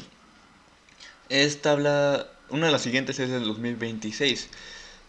Esta 1.28 1.72
habla, 1.72 2.26
una 2.48 2.66
de 2.66 2.72
las 2.72 2.80
siguientes 2.80 3.18
es 3.18 3.28
del 3.28 3.44
2026, 3.44 4.48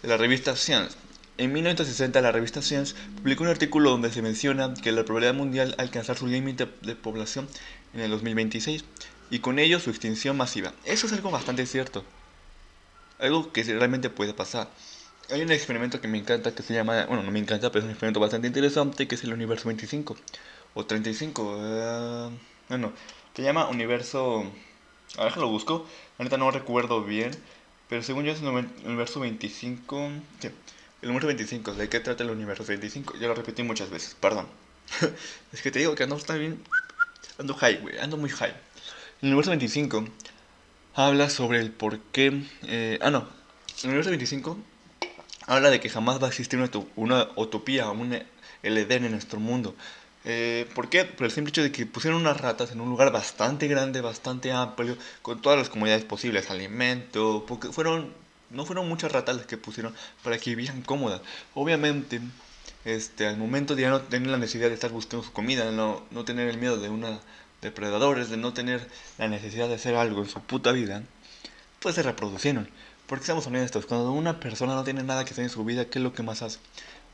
de 0.02 0.08
la 0.10 0.18
revista 0.18 0.58
Science. 0.58 0.98
En 1.38 1.52
1960 1.52 2.22
la 2.22 2.32
revista 2.32 2.62
Science 2.62 2.94
publicó 3.16 3.44
un 3.44 3.50
artículo 3.50 3.90
donde 3.90 4.12
se 4.12 4.22
menciona 4.22 4.72
que 4.76 4.92
la 4.92 5.04
probabilidad 5.04 5.34
mundial 5.34 5.74
alcanzar 5.80 6.16
su 6.16 6.28
límite 6.28 6.68
de 6.82 6.96
población 6.96 7.48
en 7.96 8.02
el 8.02 8.12
2026 8.12 8.86
y 9.32 9.40
con 9.40 9.58
ello 9.58 9.80
su 9.80 9.90
extinción 9.90 10.38
masiva. 10.38 10.74
Eso 10.86 11.08
es 11.08 11.14
algo 11.14 11.32
bastante 11.32 11.66
cierto. 11.66 12.04
Algo 13.18 13.52
que 13.52 13.64
realmente 13.64 14.12
puede 14.12 14.36
pasar. 14.36 14.70
Hay 15.32 15.42
un 15.42 15.52
experimento 15.52 16.00
que 16.00 16.08
me 16.08 16.20
encanta 16.20 16.54
que 16.54 16.62
se 16.62 16.76
llama, 16.76 17.06
bueno, 17.08 17.24
no 17.24 17.32
me 17.32 17.40
encanta, 17.40 17.72
pero 17.72 17.80
es 17.80 17.86
un 17.86 17.92
experimento 17.92 18.20
bastante 18.20 18.48
interesante 18.48 19.08
que 19.08 19.16
es 19.16 19.24
el 19.24 19.34
universo 19.34 19.70
25 19.70 20.16
o 20.76 20.86
35. 20.86 21.42
Uh, 21.42 22.32
bueno, 22.70 22.94
se 23.36 23.42
llama 23.42 23.70
universo... 23.70 24.46
Ahora 25.18 25.36
lo 25.38 25.48
busco, 25.48 25.88
ahorita 26.18 26.38
no 26.38 26.50
recuerdo 26.52 27.04
bien, 27.04 27.32
pero 27.88 28.02
según 28.04 28.26
yo 28.26 28.32
es 28.32 28.42
el 28.42 28.48
universo 28.86 29.20
25. 29.20 30.10
Sí, 30.40 30.50
el 31.04 31.10
número 31.10 31.28
25, 31.28 31.74
¿de 31.74 31.90
qué 31.90 32.00
trata 32.00 32.24
el 32.24 32.30
universo 32.30 32.64
25? 32.66 33.16
Ya 33.20 33.28
lo 33.28 33.36
repetí 33.36 33.62
muchas 33.62 33.90
veces, 33.90 34.16
perdón. 34.20 34.48
es 35.52 35.62
que 35.62 35.70
te 35.70 35.80
digo 35.80 35.96
que 35.96 36.04
ando 36.04 36.18
bien. 36.40 36.64
Ando 37.38 37.54
high, 37.56 37.78
güey, 37.82 38.00
ando 38.00 38.16
muy 38.16 38.30
high. 38.30 38.54
El 39.22 39.28
universo 39.28 39.52
25 39.52 40.08
habla 40.96 41.30
sobre 41.30 41.60
el 41.60 41.72
por 41.72 42.00
qué. 42.00 42.44
Eh, 42.64 43.00
ah, 43.02 43.12
no. 43.12 43.28
El 43.82 43.90
universo 43.90 44.12
25 44.12 44.58
habla 45.46 45.70
de 45.70 45.82
que 45.82 45.90
jamás 45.90 46.22
va 46.22 46.28
a 46.28 46.30
existir 46.30 46.58
una, 46.58 46.72
una 46.96 47.30
utopía, 47.36 47.90
un, 47.90 48.18
el 48.64 48.78
Edén 48.78 49.04
en 49.04 49.12
nuestro 49.12 49.42
mundo. 49.42 49.76
Eh, 50.24 50.70
¿Por 50.74 50.90
qué? 50.90 51.04
Por 51.04 51.26
el 51.26 51.32
simple 51.32 51.50
hecho 51.50 51.64
de 51.64 51.74
que 51.74 51.86
pusieron 51.86 52.22
unas 52.22 52.40
ratas 52.40 52.72
en 52.72 52.80
un 52.80 52.88
lugar 52.90 53.12
bastante 53.12 53.68
grande, 53.68 54.00
bastante 54.00 54.54
amplio, 54.54 54.98
con 55.22 55.42
todas 55.42 55.60
las 55.60 55.68
comodidades 55.68 56.06
posibles, 56.06 56.50
alimento, 56.50 57.44
porque 57.46 57.74
fueron, 57.74 58.14
no 58.54 58.66
fueron 58.66 58.88
muchas 58.88 59.12
ratas 59.12 59.36
las 59.36 59.46
que 59.46 59.58
pusieron 59.58 59.94
para 60.24 60.38
que 60.38 60.52
vivieran 60.52 60.82
cómodas. 60.82 61.22
Obviamente, 61.54 62.22
este, 62.86 63.28
al 63.28 63.38
momento 63.38 63.76
de 63.76 63.84
ya 63.84 63.90
no 63.90 64.02
tener 64.02 64.30
la 64.30 64.38
necesidad 64.38 64.70
de 64.70 64.76
estar 64.76 64.92
buscando 64.92 65.26
su 65.26 65.32
comida, 65.32 65.72
no, 65.72 66.04
no 66.12 66.26
tener 66.26 66.48
el 66.50 66.58
miedo 66.58 66.78
de 66.78 66.90
una 66.90 67.20
depredadores, 67.64 68.30
de 68.30 68.38
no 68.38 68.54
tener 68.54 68.88
la 69.18 69.28
necesidad 69.28 69.68
de 69.68 69.76
hacer 69.76 69.96
algo 69.96 70.22
en 70.22 70.30
su 70.30 70.40
puta 70.42 70.72
vida, 70.72 71.02
pues 71.80 71.96
se 71.96 72.04
reproducieron. 72.04 72.70
Porque 73.08 73.26
seamos 73.26 73.48
honestos, 73.48 73.86
cuando 73.86 74.12
una 74.12 74.40
persona 74.40 74.76
no 74.76 74.84
tiene 74.84 75.04
nada 75.04 75.26
que 75.26 75.32
hacer 75.32 75.44
en 75.44 75.50
su 75.50 75.66
vida, 75.66 75.86
¿qué 75.86 76.00
es 76.00 76.04
lo 76.04 76.14
que 76.14 76.24
más 76.24 76.42
hace? 76.42 76.60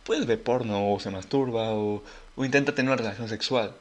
Pues 0.04 0.26
ve 0.26 0.38
porno, 0.38 0.92
o 0.92 1.00
se 1.00 1.10
masturba, 1.10 1.72
o, 1.74 2.04
intenta 2.38 2.76
tener 2.76 2.92
una 2.92 2.98
relación 3.02 3.30
sexual. 3.30 3.74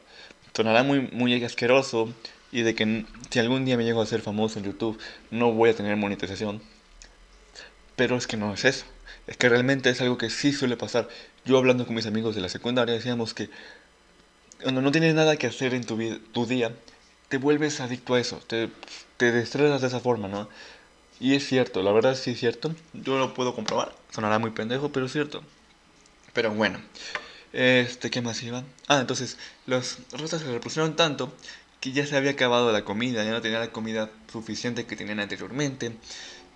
Sonará 0.55 0.83
muy, 0.83 1.09
muy 1.13 1.43
asqueroso 1.45 2.13
y 2.51 2.63
de 2.63 2.75
que 2.75 3.05
si 3.31 3.39
algún 3.39 3.65
día 3.65 3.77
me 3.77 3.85
llego 3.85 4.03
a 4.03 4.07
ser 4.07 4.21
famoso 4.23 4.59
en 4.59 4.65
YouTube, 4.67 4.99
no 5.31 5.53
voy 5.53 5.71
a 5.71 5.77
tener 5.77 5.97
monetización. 5.97 6.61
Pero 7.99 8.17
es 8.17 8.29
que 8.29 8.37
no 8.37 8.55
es 8.55 8.65
eso. 8.65 8.87
Es 9.27 9.37
que 9.37 9.49
realmente 9.49 9.91
es 9.91 10.01
algo 10.01 10.17
que 10.17 10.31
sí 10.31 10.53
suele 10.53 10.77
pasar. 10.77 11.09
Yo 11.45 11.59
hablando 11.59 11.85
con 11.85 11.97
mis 11.97 12.07
amigos 12.07 12.37
de 12.37 12.41
la 12.41 12.49
secundaria 12.49 12.95
decíamos 12.95 13.35
que 13.35 13.51
cuando 14.63 14.81
no 14.81 14.93
tienes 14.93 15.15
nada 15.17 15.37
que 15.37 15.49
hacer 15.49 15.75
en 15.75 15.85
tu, 15.85 15.99
tu 16.33 16.47
día, 16.47 16.73
te 17.29 17.39
vuelves 17.39 17.81
adicto 17.81 18.15
a 18.15 18.21
eso, 18.21 18.41
te, 18.47 18.71
te 19.17 19.33
destresas 19.33 19.81
de 19.81 19.89
esa 19.89 20.01
forma, 20.01 20.29
¿no? 20.29 20.49
Y 21.21 21.35
es 21.35 21.45
cierto, 21.47 21.83
la 21.83 21.91
verdad 21.91 22.15
sí 22.15 22.31
es 22.31 22.41
cierto, 22.41 22.75
yo 22.93 23.19
lo 23.19 23.35
puedo 23.35 23.55
comprobar, 23.55 23.93
sonará 24.11 24.39
muy 24.39 24.51
pendejo, 24.51 24.91
pero 24.91 25.07
es 25.07 25.13
cierto. 25.13 25.43
Pero 26.33 26.53
bueno, 26.53 26.81
este, 27.53 28.11
¿qué 28.11 28.23
más 28.23 28.43
iba? 28.45 28.63
Ah, 28.87 29.01
entonces, 29.01 29.39
los 29.67 29.99
rosas 30.13 30.43
se 30.43 30.53
repusieron 30.53 30.95
tanto 30.97 31.33
que 31.81 31.93
ya 31.93 32.07
se 32.07 32.17
había 32.17 32.33
acabado 32.33 32.73
la 32.73 32.85
comida, 32.85 33.25
ya 33.25 33.31
no 33.31 33.41
tenía 33.41 33.59
la 33.59 33.73
comida 33.73 34.11
suficiente 34.33 34.87
que 34.87 34.97
tenían 34.97 35.21
anteriormente. 35.21 35.93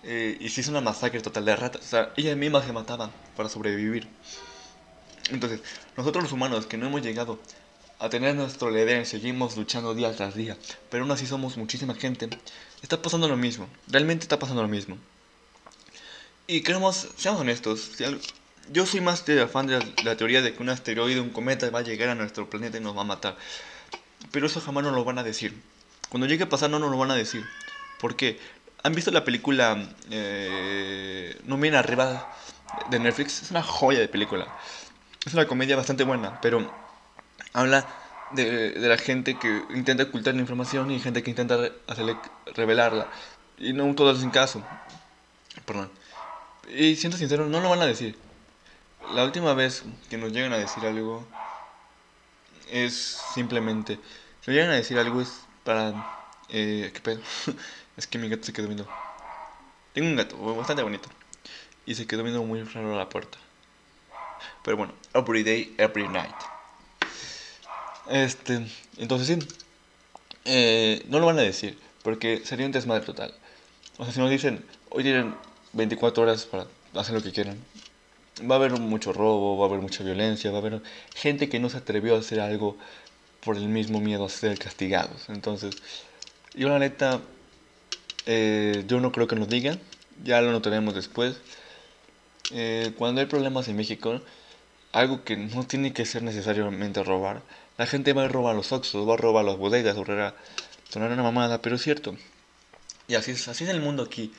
Eh, 0.03 0.37
y 0.39 0.49
se 0.49 0.61
hizo 0.61 0.71
una 0.71 0.81
masacre 0.81 1.21
total 1.21 1.45
de 1.45 1.55
ratas. 1.55 1.81
O 1.81 1.87
sea, 1.87 2.13
ellas 2.17 2.35
mismas 2.37 2.65
se 2.65 2.73
mataban 2.73 3.11
para 3.35 3.49
sobrevivir. 3.49 4.07
Entonces, 5.29 5.61
nosotros 5.95 6.23
los 6.23 6.33
humanos 6.33 6.65
que 6.65 6.77
no 6.77 6.87
hemos 6.87 7.01
llegado 7.01 7.39
a 7.99 8.09
tener 8.09 8.35
nuestro 8.35 8.69
líder 8.69 9.05
seguimos 9.05 9.55
luchando 9.55 9.93
día 9.93 10.13
tras 10.13 10.35
día, 10.35 10.57
pero 10.89 11.03
aún 11.03 11.11
así 11.11 11.25
somos 11.25 11.55
muchísima 11.55 11.95
gente, 11.95 12.27
está 12.81 13.01
pasando 13.01 13.29
lo 13.29 13.37
mismo, 13.37 13.69
realmente 13.87 14.23
está 14.23 14.39
pasando 14.39 14.61
lo 14.61 14.67
mismo. 14.67 14.97
Y 16.47 16.61
queremos, 16.61 17.07
seamos 17.15 17.39
honestos, 17.39 17.91
yo 18.71 18.85
soy 18.85 18.99
más 18.99 19.25
de 19.25 19.47
fan 19.47 19.67
de 19.67 19.79
la, 20.03 20.17
teoría 20.17 20.41
de 20.41 20.53
que 20.53 20.61
un 20.61 20.67
asteroide, 20.67 21.21
un 21.21 21.29
cometa 21.29 21.69
va 21.69 21.79
a 21.79 21.83
llegar 21.83 22.09
a 22.09 22.15
nuestro 22.15 22.49
planeta 22.49 22.77
y 22.77 22.81
nos 22.81 22.97
va 22.97 23.01
a 23.01 23.05
matar. 23.05 23.37
Pero 24.31 24.47
eso 24.47 24.59
jamás 24.59 24.83
nos 24.83 24.93
lo 24.93 25.05
van 25.05 25.17
a 25.19 25.23
decir. 25.23 25.53
Cuando 26.09 26.27
llegue 26.27 26.43
a 26.43 26.49
pasar 26.49 26.69
no 26.69 26.79
nos 26.79 26.91
lo 26.91 26.97
van 26.97 27.11
a 27.11 27.15
decir. 27.15 27.45
¿Por 27.99 28.15
qué? 28.15 28.39
¿Han 28.83 28.93
visto 28.93 29.11
la 29.11 29.23
película 29.23 29.77
eh, 30.11 31.39
No 31.45 31.57
miren 31.57 31.75
arriba 31.75 32.33
de 32.89 32.99
Netflix? 32.99 33.41
Es 33.41 33.51
una 33.51 33.63
joya 33.63 33.99
de 33.99 34.09
película. 34.09 34.47
Es 35.25 35.33
una 35.33 35.47
comedia 35.47 35.77
bastante 35.77 36.03
buena, 36.03 36.41
pero 36.41 36.69
habla 37.53 37.87
de, 38.31 38.71
de, 38.71 38.87
la 38.89 38.97
gente 38.97 39.39
que 39.39 39.63
intenta 39.73 40.03
ocultar 40.03 40.33
la 40.33 40.41
información 40.41 40.91
y 40.91 40.99
gente 40.99 41.23
que 41.23 41.29
intenta 41.29 41.57
hacerle, 41.87 42.17
revelarla. 42.55 43.07
Y 43.57 43.71
no 43.71 43.95
todos 43.95 44.17
hacen 44.17 44.31
caso. 44.31 44.61
Perdón. 45.65 45.89
Y 46.75 46.97
siento 46.97 47.17
sincero, 47.17 47.47
no 47.47 47.61
lo 47.61 47.69
van 47.69 47.81
a 47.81 47.85
decir. 47.85 48.17
La 49.13 49.23
última 49.23 49.53
vez 49.53 49.83
que 50.09 50.17
nos 50.17 50.31
llegan 50.33 50.51
a 50.53 50.57
decir 50.57 50.85
algo 50.85 51.25
es 52.69 53.21
simplemente... 53.33 53.99
Si 54.41 54.51
nos 54.51 54.55
llegan 54.55 54.71
a 54.71 54.75
decir 54.75 54.97
algo 54.97 55.21
es 55.21 55.41
para... 55.63 56.22
Eh, 56.49 56.91
¿Qué 56.93 56.99
pedo? 56.99 57.21
es 57.97 58.07
que 58.07 58.17
mi 58.17 58.29
gato 58.29 58.43
se 58.43 58.53
quedó 58.53 58.67
viendo... 58.67 58.87
Tengo 59.93 60.07
un 60.07 60.15
gato 60.15 60.37
bastante 60.55 60.83
bonito. 60.83 61.09
Y 61.85 61.95
se 61.95 62.07
quedó 62.07 62.23
viendo 62.23 62.43
muy 62.43 62.63
raro 62.63 62.93
a 62.93 62.97
la 62.97 63.09
puerta. 63.09 63.37
Pero 64.63 64.77
bueno, 64.77 64.93
every 65.13 65.43
day, 65.43 65.75
every 65.77 66.07
night. 66.07 66.35
Este, 68.09 68.65
entonces 68.97 69.27
sí, 69.27 69.47
eh, 70.45 71.03
no 71.07 71.19
lo 71.19 71.27
van 71.27 71.39
a 71.39 71.41
decir, 71.41 71.77
porque 72.01 72.41
sería 72.45 72.65
un 72.65 72.71
desmadre 72.71 73.05
total. 73.05 73.33
O 73.97 74.03
sea, 74.03 74.13
si 74.13 74.19
nos 74.19 74.29
dicen, 74.29 74.65
hoy 74.89 75.03
tienen 75.03 75.35
24 75.73 76.23
horas 76.23 76.45
para 76.45 76.67
hacer 76.95 77.15
lo 77.15 77.21
que 77.21 77.31
quieran, 77.31 77.57
va 78.49 78.55
a 78.55 78.57
haber 78.57 78.71
mucho 78.73 79.13
robo, 79.13 79.57
va 79.57 79.65
a 79.65 79.69
haber 79.69 79.81
mucha 79.81 80.03
violencia, 80.03 80.51
va 80.51 80.57
a 80.57 80.61
haber 80.61 80.81
gente 81.15 81.49
que 81.49 81.59
no 81.59 81.69
se 81.69 81.77
atrevió 81.77 82.15
a 82.15 82.19
hacer 82.19 82.39
algo 82.39 82.77
por 83.43 83.57
el 83.57 83.67
mismo 83.67 83.99
miedo 83.99 84.25
a 84.25 84.29
ser 84.29 84.57
castigados. 84.57 85.29
Entonces, 85.29 85.75
yo 86.53 86.69
la 86.69 86.79
neta, 86.79 87.21
eh, 88.25 88.83
yo 88.87 88.99
no 88.99 89.11
creo 89.11 89.27
que 89.27 89.35
nos 89.35 89.49
digan, 89.49 89.79
ya 90.23 90.41
lo 90.41 90.51
notaremos 90.51 90.93
después. 90.93 91.37
Eh, 92.51 92.93
cuando 92.97 93.21
hay 93.21 93.27
problemas 93.27 93.67
en 93.67 93.75
México, 93.75 94.21
algo 94.91 95.23
que 95.23 95.37
no 95.37 95.65
tiene 95.65 95.93
que 95.93 96.05
ser 96.05 96.23
necesariamente 96.23 97.03
robar, 97.03 97.41
la 97.77 97.87
gente 97.87 98.13
va 98.13 98.25
a 98.25 98.27
robar 98.27 98.55
los 98.55 98.71
oxos, 98.71 99.07
va 99.07 99.15
a 99.15 99.17
robar 99.17 99.45
las 99.45 99.57
bodegas, 99.57 99.95
sonar 100.89 101.11
una 101.11 101.23
mamada, 101.23 101.61
pero 101.61 101.75
es 101.75 101.81
cierto. 101.81 102.15
Y 103.07 103.15
así 103.15 103.31
es, 103.31 103.47
así 103.47 103.63
es 103.63 103.69
el 103.69 103.81
mundo 103.81 104.03
aquí. 104.03 104.31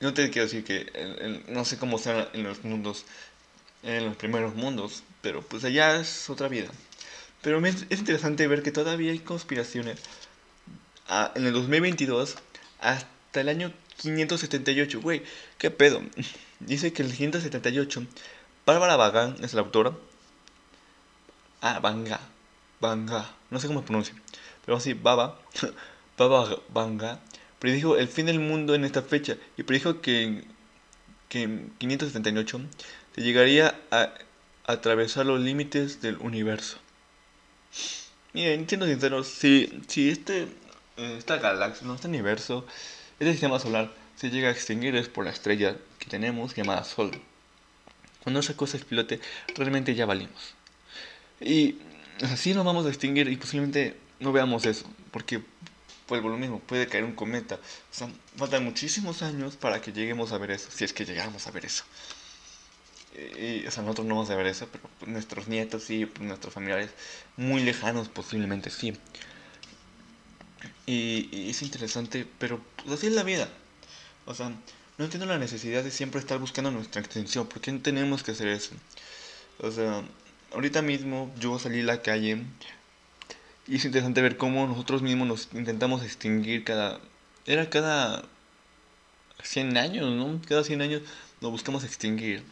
No 0.00 0.14
te 0.14 0.30
quiero 0.30 0.46
decir 0.46 0.64
que 0.64 1.44
no 1.48 1.64
sé 1.64 1.78
cómo 1.78 1.98
sea 1.98 2.28
en 2.32 2.42
los 2.44 2.64
mundos, 2.64 3.04
en 3.82 4.06
los 4.06 4.16
primeros 4.16 4.54
mundos, 4.54 5.02
pero 5.22 5.42
pues 5.42 5.64
allá 5.64 6.00
es 6.00 6.30
otra 6.30 6.48
vida. 6.48 6.70
Pero 7.42 7.64
es, 7.66 7.86
interesante 7.90 8.46
ver 8.46 8.62
que 8.62 8.72
todavía 8.72 9.12
hay 9.12 9.18
conspiraciones. 9.18 9.98
En 11.34 11.46
el 11.46 11.52
2022 11.52 12.36
hasta 12.80 13.40
el 13.40 13.48
año 13.48 13.72
578, 13.96 15.00
güey, 15.00 15.22
qué 15.58 15.70
pedo. 15.70 16.02
Dice 16.60 16.92
que 16.92 17.02
el 17.02 17.12
578, 17.12 18.04
Bárbara 18.64 18.96
Bagán 18.96 19.36
es 19.42 19.54
la 19.54 19.62
autora, 19.62 19.92
Ah, 21.62 21.78
Banga. 21.80 22.20
Banga. 22.80 23.30
No 23.50 23.60
sé 23.60 23.66
cómo 23.66 23.80
se 23.80 23.86
pronuncia. 23.86 24.14
Pero 24.64 24.78
así, 24.78 24.94
Baba. 24.94 25.38
Baba 26.18 26.56
Banga. 26.72 27.20
Predijo 27.58 27.98
el 27.98 28.08
fin 28.08 28.26
del 28.26 28.40
mundo 28.40 28.74
en 28.74 28.84
esta 28.84 29.02
fecha. 29.02 29.36
Y 29.58 29.62
predijo 29.64 30.00
que, 30.00 30.44
que 31.28 31.42
en 31.42 31.72
578 31.78 32.60
se 33.14 33.20
llegaría 33.22 33.78
a, 33.90 34.14
atravesar 34.64 35.26
los 35.26 35.40
límites 35.40 36.00
del 36.00 36.16
universo. 36.18 36.78
Miren, 38.32 38.66
siendo 38.68 38.86
sinceros, 38.86 39.26
si, 39.26 39.82
este, 40.08 40.48
esta 41.00 41.38
galaxia, 41.38 41.86
no, 41.86 41.94
este 41.94 42.08
universo, 42.08 42.66
este 43.18 43.32
sistema 43.32 43.58
solar 43.58 43.92
se 44.16 44.30
llega 44.30 44.48
a 44.48 44.52
extinguir 44.52 44.94
es 44.96 45.08
por 45.08 45.24
la 45.24 45.30
estrella 45.30 45.76
que 45.98 46.10
tenemos 46.10 46.54
llamada 46.54 46.84
Sol. 46.84 47.10
Cuando 48.22 48.40
esa 48.40 48.56
cosa 48.56 48.76
explote, 48.76 49.20
realmente 49.54 49.94
ya 49.94 50.04
valimos. 50.04 50.54
Y 51.40 51.76
así 52.22 52.52
nos 52.52 52.64
vamos 52.64 52.84
a 52.86 52.90
extinguir 52.90 53.28
y 53.28 53.36
posiblemente 53.36 53.96
no 54.18 54.32
veamos 54.32 54.66
eso, 54.66 54.84
porque 55.10 55.42
vuelvo 56.06 56.28
lo 56.28 56.36
mismo, 56.36 56.60
puede 56.60 56.86
caer 56.86 57.04
un 57.04 57.12
cometa. 57.12 57.54
O 57.54 57.94
sea, 57.94 58.10
faltan 58.36 58.64
muchísimos 58.64 59.22
años 59.22 59.56
para 59.56 59.80
que 59.80 59.92
lleguemos 59.92 60.32
a 60.32 60.38
ver 60.38 60.50
eso, 60.50 60.70
si 60.70 60.84
es 60.84 60.92
que 60.92 61.06
llegamos 61.06 61.46
a 61.46 61.50
ver 61.50 61.64
eso. 61.64 61.84
Y, 63.38 63.66
o 63.66 63.70
sea, 63.70 63.82
nosotros 63.82 64.06
no 64.06 64.16
vamos 64.16 64.30
a 64.30 64.36
ver 64.36 64.46
eso, 64.46 64.68
pero 64.70 64.88
nuestros 65.06 65.48
nietos 65.48 65.84
sí, 65.84 66.08
nuestros 66.20 66.52
familiares 66.52 66.90
muy 67.36 67.62
lejanos 67.62 68.08
posiblemente 68.08 68.70
sí. 68.70 68.92
Y, 70.86 71.50
es 71.50 71.62
interesante, 71.62 72.26
pero 72.38 72.60
pues, 72.76 72.98
así 72.98 73.06
es 73.08 73.12
la 73.12 73.22
vida. 73.22 73.48
O 74.26 74.34
sea, 74.34 74.50
no 74.98 75.04
entiendo 75.04 75.26
la 75.26 75.38
necesidad 75.38 75.82
de 75.82 75.90
siempre 75.90 76.20
estar 76.20 76.38
buscando 76.38 76.70
nuestra 76.70 77.00
extensión. 77.00 77.46
¿Por 77.46 77.60
qué 77.60 77.72
tenemos 77.72 78.22
que 78.22 78.32
hacer 78.32 78.48
eso? 78.48 78.72
O 79.58 79.70
sea, 79.70 80.02
ahorita 80.52 80.82
mismo 80.82 81.32
yo 81.38 81.58
salí 81.58 81.80
a 81.80 81.84
la 81.84 82.02
calle 82.02 82.44
y 83.66 83.76
es 83.76 83.84
interesante 83.84 84.22
ver 84.22 84.36
cómo 84.36 84.66
nosotros 84.66 85.02
mismos 85.02 85.28
nos 85.28 85.48
intentamos 85.54 86.02
extinguir 86.02 86.64
cada... 86.64 87.00
Era 87.46 87.70
cada 87.70 88.24
100 89.42 89.76
años, 89.76 90.10
¿no? 90.12 90.40
Cada 90.46 90.64
100 90.64 90.82
años 90.82 91.02
nos 91.40 91.50
buscamos 91.50 91.84
extinguir. 91.84 92.42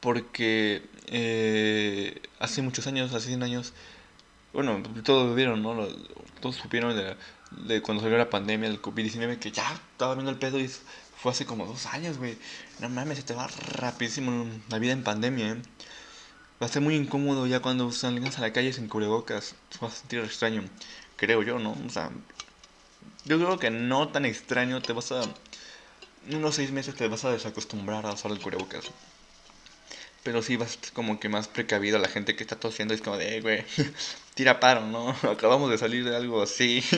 Porque 0.00 0.82
eh, 1.08 2.22
hace 2.38 2.62
muchos 2.62 2.86
años, 2.86 3.12
hace 3.12 3.28
100 3.28 3.42
años, 3.42 3.72
bueno, 4.56 4.82
todos 5.04 5.36
vieron, 5.36 5.62
¿no? 5.62 5.86
Todos 6.40 6.56
supieron 6.56 6.96
de, 6.96 7.14
de 7.68 7.82
cuando 7.82 8.02
salió 8.02 8.16
la 8.16 8.30
pandemia 8.30 8.70
del 8.70 8.80
COVID-19 8.80 9.38
que 9.38 9.52
ya 9.52 9.70
estaba 9.70 10.14
viendo 10.14 10.30
el 10.30 10.38
pedo 10.38 10.58
y 10.58 10.70
fue 11.14 11.32
hace 11.32 11.44
como 11.44 11.66
dos 11.66 11.84
años, 11.84 12.16
güey. 12.16 12.38
No 12.80 12.88
mames, 12.88 13.18
se 13.18 13.24
te 13.24 13.34
va 13.34 13.48
rapidísimo 13.48 14.46
la 14.70 14.78
vida 14.78 14.94
en 14.94 15.04
pandemia, 15.04 15.50
¿eh? 15.50 15.62
Va 16.60 16.66
a 16.66 16.70
ser 16.70 16.80
muy 16.80 16.94
incómodo 16.94 17.46
ya 17.46 17.60
cuando 17.60 17.92
salgas 17.92 18.38
a 18.38 18.40
la 18.40 18.52
calle 18.54 18.72
sin 18.72 18.88
cubrebocas. 18.88 19.54
Se 19.78 19.84
a 19.84 19.90
sentir 19.90 20.20
extraño, 20.20 20.64
creo 21.16 21.42
yo, 21.42 21.58
¿no? 21.58 21.76
O 21.86 21.90
sea, 21.90 22.10
yo 23.26 23.36
creo 23.36 23.58
que 23.58 23.70
no 23.70 24.08
tan 24.08 24.24
extraño. 24.24 24.80
Te 24.80 24.94
vas 24.94 25.12
a. 25.12 25.20
Unos 26.30 26.54
seis 26.54 26.72
meses 26.72 26.94
te 26.94 27.08
vas 27.08 27.26
a 27.26 27.30
desacostumbrar 27.30 28.06
a 28.06 28.14
usar 28.14 28.30
el 28.30 28.40
cubrebocas. 28.40 28.90
Pero 30.26 30.42
sí 30.42 30.56
vas 30.56 30.76
como 30.92 31.20
que 31.20 31.28
más 31.28 31.46
precavido 31.46 32.00
la 32.00 32.08
gente 32.08 32.34
que 32.34 32.42
está 32.42 32.58
tosiendo. 32.58 32.92
Es 32.92 33.00
como 33.00 33.16
de, 33.16 33.40
güey, 33.40 33.64
tira 34.34 34.58
paro, 34.58 34.84
¿no? 34.84 35.10
Acabamos 35.30 35.70
de 35.70 35.78
salir 35.78 36.02
de 36.04 36.16
algo 36.16 36.42
así. 36.42 36.82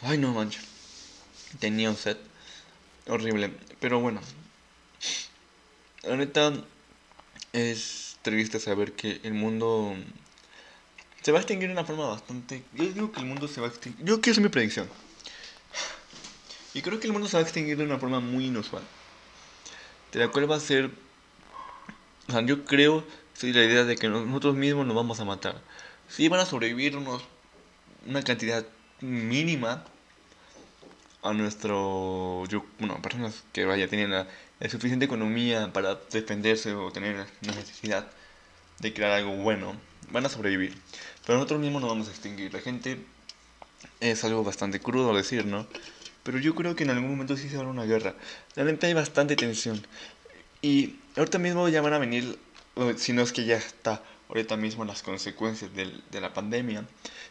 Ay, 0.00 0.16
no 0.16 0.32
manches. 0.32 0.64
Tenía 1.58 1.90
un 1.90 1.96
set 1.96 2.16
horrible. 3.08 3.52
Pero 3.78 4.00
bueno. 4.00 4.22
La 6.04 6.16
neta 6.16 6.54
es 7.52 8.16
triste 8.22 8.58
saber 8.58 8.92
que 8.92 9.20
el 9.22 9.34
mundo 9.34 9.94
se 11.20 11.30
va 11.30 11.40
a 11.40 11.42
extinguir 11.42 11.68
de 11.68 11.74
una 11.74 11.84
forma 11.84 12.06
bastante... 12.08 12.62
Yo 12.72 12.84
digo 12.90 13.12
que 13.12 13.20
el 13.20 13.26
mundo 13.26 13.48
se 13.48 13.60
va 13.60 13.66
a 13.66 13.70
extinguir... 13.70 14.06
Yo 14.06 14.18
quiero 14.22 14.32
hacer 14.32 14.44
mi 14.44 14.48
predicción. 14.48 14.88
Y 16.78 16.80
creo 16.80 17.00
que 17.00 17.08
el 17.08 17.12
mundo 17.12 17.26
se 17.26 17.36
va 17.36 17.40
a 17.40 17.42
extinguir 17.42 17.76
de 17.76 17.82
una 17.82 17.98
forma 17.98 18.20
muy 18.20 18.46
inusual. 18.46 18.84
De 20.12 20.20
la 20.20 20.28
cual 20.28 20.48
va 20.48 20.54
a 20.54 20.60
ser... 20.60 20.92
O 22.28 22.32
sea, 22.32 22.40
yo 22.42 22.64
creo, 22.64 23.04
soy 23.34 23.52
la 23.52 23.64
idea 23.64 23.82
de 23.82 23.96
que 23.96 24.08
nosotros 24.08 24.54
mismos 24.54 24.86
nos 24.86 24.94
vamos 24.94 25.18
a 25.18 25.24
matar. 25.24 25.60
Sí 26.06 26.28
van 26.28 26.38
a 26.38 26.46
sobrevivir 26.46 26.96
unos, 26.96 27.24
una 28.06 28.22
cantidad 28.22 28.64
mínima 29.00 29.86
a 31.22 31.32
nuestro, 31.32 32.44
yo, 32.46 32.64
bueno, 32.78 33.02
personas 33.02 33.42
que 33.52 33.64
vaya, 33.64 33.88
tienen 33.88 34.12
la, 34.12 34.28
suficiente 34.70 35.06
economía 35.06 35.72
para 35.72 35.96
defenderse 36.12 36.74
o 36.74 36.92
tener 36.92 37.26
la 37.42 37.54
necesidad 37.54 38.08
de 38.78 38.94
crear 38.94 39.10
algo 39.10 39.34
bueno, 39.34 39.74
van 40.12 40.26
a 40.26 40.28
sobrevivir. 40.28 40.80
Pero 41.26 41.38
nosotros 41.38 41.58
mismos 41.58 41.82
nos 41.82 41.90
vamos 41.90 42.06
a 42.06 42.12
extinguir. 42.12 42.54
La 42.54 42.60
gente 42.60 43.04
es 43.98 44.22
algo 44.22 44.44
bastante 44.44 44.78
crudo 44.78 45.12
decir, 45.12 45.44
¿no? 45.44 45.66
Pero 46.28 46.40
yo 46.40 46.54
creo 46.54 46.76
que 46.76 46.84
en 46.84 46.90
algún 46.90 47.08
momento 47.08 47.38
sí 47.38 47.48
se 47.48 47.56
va 47.56 47.62
a 47.62 47.68
una 47.68 47.86
guerra. 47.86 48.14
Realmente 48.54 48.86
hay 48.86 48.92
bastante 48.92 49.34
tensión. 49.34 49.82
Y 50.60 50.96
ahorita 51.16 51.38
mismo 51.38 51.66
ya 51.70 51.80
van 51.80 51.94
a 51.94 51.98
venir, 51.98 52.38
si 52.98 53.14
no 53.14 53.22
es 53.22 53.32
que 53.32 53.46
ya 53.46 53.56
está 53.56 54.02
ahorita 54.28 54.58
mismo 54.58 54.84
las 54.84 55.02
consecuencias 55.02 55.74
de, 55.74 55.90
de 56.10 56.20
la 56.20 56.34
pandemia, 56.34 56.84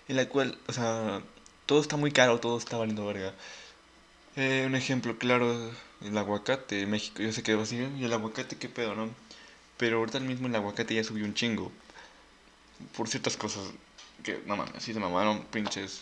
en 0.07 0.15
la 0.15 0.27
cual, 0.27 0.57
o 0.65 0.73
sea, 0.73 1.21
todo 1.67 1.79
está 1.79 1.95
muy 1.95 2.12
caro, 2.12 2.39
todo 2.39 2.57
está 2.57 2.77
valiendo 2.77 3.05
verga. 3.05 3.36
Eh, 4.36 4.63
un 4.65 4.73
ejemplo 4.73 5.15
claro, 5.19 5.71
el 6.01 6.17
aguacate 6.17 6.81
en 6.81 6.89
México. 6.89 7.21
Yo 7.21 7.31
sé 7.31 7.43
que 7.43 7.53
va 7.53 7.65
¿y 7.71 8.03
el 8.03 8.13
aguacate 8.13 8.57
qué 8.57 8.67
pedo, 8.67 8.95
no? 8.95 9.12
Pero 9.77 9.99
ahorita 9.99 10.19
mismo 10.21 10.47
el 10.47 10.55
aguacate 10.55 10.95
ya 10.95 11.03
subió 11.03 11.23
un 11.23 11.36
chingo. 11.36 11.71
Por 12.95 13.07
ciertas 13.10 13.38
cosas 13.38 13.63
que, 14.23 14.41
no 14.47 14.57
mames, 14.57 14.81
sí 14.81 14.91
se 14.91 14.99
mamaron, 14.99 15.43
pinches. 15.51 16.01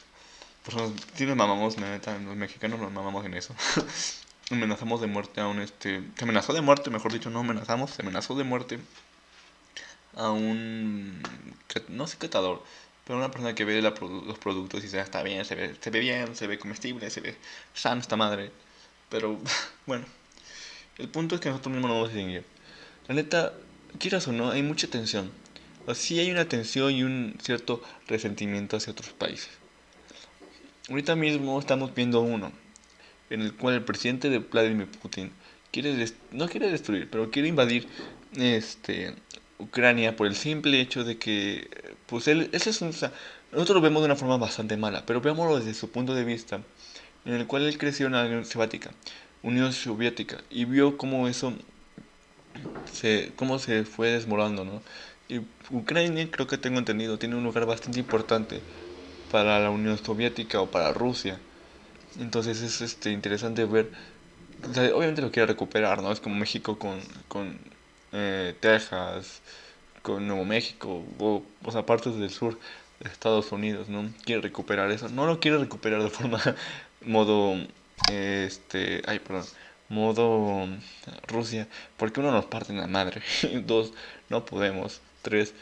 Personas, 0.66 0.92
sí 1.16 1.26
nos 1.26 1.36
mamamos, 1.36 1.78
neta, 1.78 2.18
los 2.18 2.36
mexicanos 2.36 2.80
nos 2.80 2.92
mamamos 2.92 3.26
en 3.26 3.36
eso. 3.36 3.56
amenazamos 4.52 5.02
de 5.02 5.08
muerte 5.08 5.42
a 5.42 5.48
un, 5.48 5.60
este. 5.62 6.04
Se 6.18 6.24
amenazó 6.24 6.54
de 6.54 6.62
muerte, 6.62 6.90
mejor 6.90 7.14
dicho, 7.14 7.30
no 7.30 7.40
amenazamos, 7.40 7.92
se 7.92 8.02
amenazó 8.02 8.36
de 8.36 8.44
muerte 8.44 8.80
a 10.16 10.32
un. 10.32 11.22
No 11.90 12.08
sé, 12.08 12.18
catador 12.18 12.64
pero 13.06 13.20
una 13.20 13.30
persona 13.30 13.54
que 13.54 13.66
ve 13.66 13.82
los 13.82 14.40
productos 14.40 14.80
y 14.80 14.84
dice, 14.84 15.00
está 15.00 15.22
bien, 15.22 15.46
se 15.46 15.56
ve, 15.56 15.76
se 15.80 15.92
ve 15.92 16.00
bien, 16.00 16.36
se 16.36 16.48
ve 16.48 16.58
comestible, 16.58 17.10
se 17.12 17.22
ve 17.22 17.36
sano 17.74 18.02
esta 18.02 18.16
madre. 18.16 18.52
Pero, 19.10 19.40
bueno, 19.86 20.06
el 20.98 21.08
punto 21.10 21.36
es 21.36 21.42
que 21.42 21.50
nosotros 21.50 21.72
mismos 21.72 21.90
no 21.90 21.96
vamos 21.96 22.10
a 22.10 22.14
distinguir. 22.14 22.44
La 23.08 23.14
neta, 23.16 23.54
quieras 24.00 24.28
o 24.28 24.32
no, 24.32 24.50
hay 24.50 24.64
mucha 24.64 24.88
tensión. 24.88 25.32
O 25.86 25.94
sí 25.94 26.20
hay 26.20 26.32
una 26.32 26.50
tensión 26.50 26.92
y 26.92 27.04
un 27.04 27.38
cierto 27.44 27.84
resentimiento 28.08 28.76
hacia 28.78 28.92
otros 28.92 29.10
países. 29.10 29.50
Ahorita 30.90 31.16
mismo 31.16 31.60
estamos 31.60 31.96
viendo 31.96 32.22
uno, 32.22 32.52
en 33.32 33.42
el 33.42 33.56
cual 33.56 33.74
el 33.74 33.84
presidente 33.84 34.30
de 34.30 34.38
Vladimir 34.38 34.88
Putin 34.88 35.32
quiere 35.72 36.06
no 36.32 36.48
quiere 36.48 36.70
destruir, 36.70 37.10
pero 37.10 37.32
quiere 37.32 37.48
invadir 37.48 37.88
este 38.38 39.16
Ucrania 39.58 40.16
por 40.16 40.28
el 40.28 40.36
simple 40.36 40.80
hecho 40.80 41.04
de 41.04 41.18
que, 41.18 41.70
pues 42.06 42.28
él, 42.28 42.50
ese 42.52 42.70
es 42.70 42.82
nosotros 42.82 43.76
lo 43.76 43.82
vemos 43.82 44.04
de 44.04 44.06
una 44.06 44.16
forma 44.16 44.38
bastante 44.38 44.78
mala, 44.78 45.06
pero 45.08 45.22
veámoslo 45.22 45.58
desde 45.58 45.74
su 45.74 45.90
punto 45.90 46.14
de 46.14 46.24
vista, 46.24 46.62
en 47.26 47.34
el 47.34 47.48
cual 47.48 47.64
él 47.64 47.78
creció 47.80 48.06
en 48.06 48.12
la 48.14 48.26
Unión 48.26 48.46
Soviética, 48.46 48.92
Unión 49.42 49.74
Soviética, 49.74 50.44
y 50.52 50.66
vio 50.66 50.98
cómo 50.98 51.28
eso 51.28 51.54
se, 52.92 53.32
cómo 53.36 53.58
se 53.58 53.86
fue 53.86 54.10
desmoronando, 54.10 54.66
¿no? 54.66 54.82
Y 55.28 55.42
Ucrania, 55.72 56.30
creo 56.30 56.46
que 56.46 56.60
tengo 56.60 56.78
entendido, 56.78 57.18
tiene 57.18 57.36
un 57.36 57.44
lugar 57.44 57.66
bastante 57.66 58.00
importante 58.00 58.62
para 59.36 59.60
la 59.60 59.70
Unión 59.70 59.98
Soviética 59.98 60.62
o 60.62 60.68
para 60.68 60.94
Rusia. 60.94 61.38
Entonces 62.18 62.62
es 62.62 62.80
este, 62.80 63.12
interesante 63.12 63.66
ver, 63.66 63.92
obviamente 64.64 65.22
lo 65.22 65.30
quiere 65.30 65.48
recuperar, 65.48 66.02
¿no? 66.02 66.14
Es 66.14 66.22
como 66.22 66.36
México 66.36 66.80
con, 66.80 67.02
con 67.28 67.60
eh, 68.14 68.56
Texas, 68.62 69.42
con 70.04 70.26
Nuevo 70.26 70.46
México, 70.46 71.04
o, 71.20 71.44
sea, 71.70 71.86
partes 71.86 72.16
del 72.16 72.30
sur 72.30 72.58
de 73.02 73.10
Estados 73.10 73.52
Unidos, 73.52 73.90
¿no? 73.90 74.10
Quiere 74.24 74.42
recuperar 74.42 74.90
eso. 74.90 75.10
No 75.10 75.26
lo 75.26 75.42
quiere 75.42 75.58
recuperar 75.58 76.02
de 76.02 76.10
forma, 76.10 76.42
modo, 77.02 77.58
este, 78.10 79.02
ay, 79.06 79.20
perdón, 79.20 79.44
modo 79.90 80.66
Rusia, 81.28 81.68
porque 81.98 82.22
uno 82.22 82.32
nos 82.32 82.46
parte 82.46 82.72
en 82.72 82.80
la 82.80 82.88
madre, 82.88 83.22
dos, 83.66 83.92
no 84.30 84.46
podemos, 84.46 85.02
tres, 85.24 85.54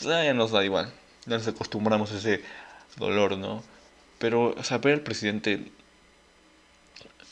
ya 0.00 0.32
nos 0.32 0.52
da 0.52 0.64
igual, 0.64 0.90
ya 1.26 1.36
nos 1.36 1.46
acostumbramos 1.48 2.12
a 2.12 2.16
ese 2.16 2.42
dolor, 2.96 3.36
¿no? 3.38 3.62
Pero 4.18 4.54
saber 4.62 4.94
el 4.94 5.00
presidente 5.02 5.70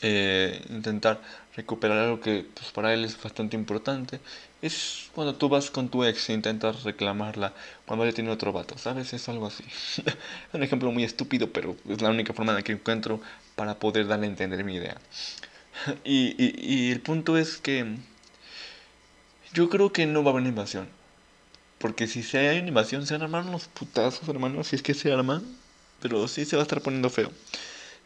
eh, 0.01 0.61
intentar 0.69 1.21
recuperar 1.55 1.97
algo 1.97 2.21
que 2.21 2.45
pues, 2.53 2.71
para 2.71 2.93
él 2.93 3.03
es 3.03 3.21
bastante 3.21 3.57
importante 3.57 4.21
es 4.61 5.09
cuando 5.13 5.35
tú 5.35 5.49
vas 5.49 5.71
con 5.71 5.89
tu 5.89 6.03
ex 6.03 6.29
e 6.29 6.33
intentas 6.33 6.83
reclamarla 6.83 7.53
cuando 7.85 8.05
ella 8.05 8.13
tiene 8.13 8.29
otro 8.31 8.51
vato, 8.51 8.77
¿sabes? 8.77 9.13
Es 9.13 9.29
algo 9.29 9.47
así. 9.47 9.63
es 9.67 10.03
un 10.53 10.63
ejemplo 10.63 10.91
muy 10.91 11.03
estúpido, 11.03 11.51
pero 11.51 11.75
es 11.87 12.01
la 12.01 12.09
única 12.09 12.33
forma 12.33 12.51
en 12.51 12.57
la 12.57 12.63
que 12.63 12.73
encuentro 12.73 13.21
para 13.55 13.75
poder 13.79 14.07
darle 14.07 14.27
a 14.27 14.29
entender 14.29 14.63
mi 14.63 14.75
idea. 14.75 14.97
y, 16.03 16.35
y, 16.37 16.91
el 16.91 17.01
punto 17.01 17.37
es 17.37 17.57
que 17.57 17.95
yo 19.53 19.69
creo 19.69 19.91
que 19.91 20.05
no 20.05 20.23
va 20.23 20.31
a 20.31 20.33
haber 20.33 20.47
invasión. 20.47 20.89
Porque 21.79 22.07
si 22.07 22.23
se 22.23 22.37
hay 22.37 22.59
una 22.59 22.67
invasión, 22.67 23.07
se 23.07 23.13
van 23.15 23.21
a 23.21 23.25
armar 23.25 23.43
unos 23.45 23.67
putazos, 23.67 24.27
hermano, 24.29 24.63
si 24.63 24.75
es 24.75 24.83
que 24.83 24.93
se 24.93 25.11
arman. 25.11 25.43
Pero 26.01 26.27
sí 26.27 26.45
se 26.45 26.55
va 26.55 26.61
a 26.61 26.63
estar 26.63 26.81
poniendo 26.81 27.09
feo. 27.09 27.31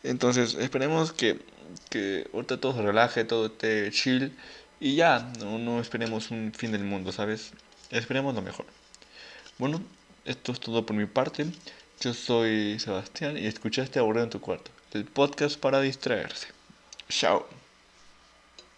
Entonces, 0.04 0.56
esperemos 0.56 1.14
que 1.14 1.40
que 1.90 2.28
ahorita 2.34 2.60
todo 2.60 2.74
se 2.74 2.82
relaje, 2.82 3.26
todo 3.26 3.48
esté 3.48 3.90
chill 3.92 4.36
y 4.80 4.96
ya, 4.96 5.32
no, 5.40 5.58
no 5.58 5.80
esperemos 5.80 6.32
un 6.32 6.52
fin 6.56 6.72
del 6.72 6.84
mundo, 6.84 7.12
¿sabes? 7.12 7.52
Esperemos 7.90 8.36
lo 8.36 8.42
mejor. 8.42 8.66
Bueno, 9.58 9.82
esto 10.26 10.52
es 10.52 10.60
todo 10.60 10.86
por 10.86 10.96
mi 10.96 11.06
parte. 11.06 11.46
Yo 12.02 12.14
soy 12.14 12.80
Sebastián 12.80 13.38
y 13.38 13.46
escuchaste 13.46 14.00
Aburrido 14.00 14.26
en 14.26 14.30
tu 14.30 14.42
cuarto, 14.42 14.72
el 14.94 15.06
podcast 15.06 15.60
para 15.60 15.80
distraerse. 15.80 16.48
Chao. 17.08 17.63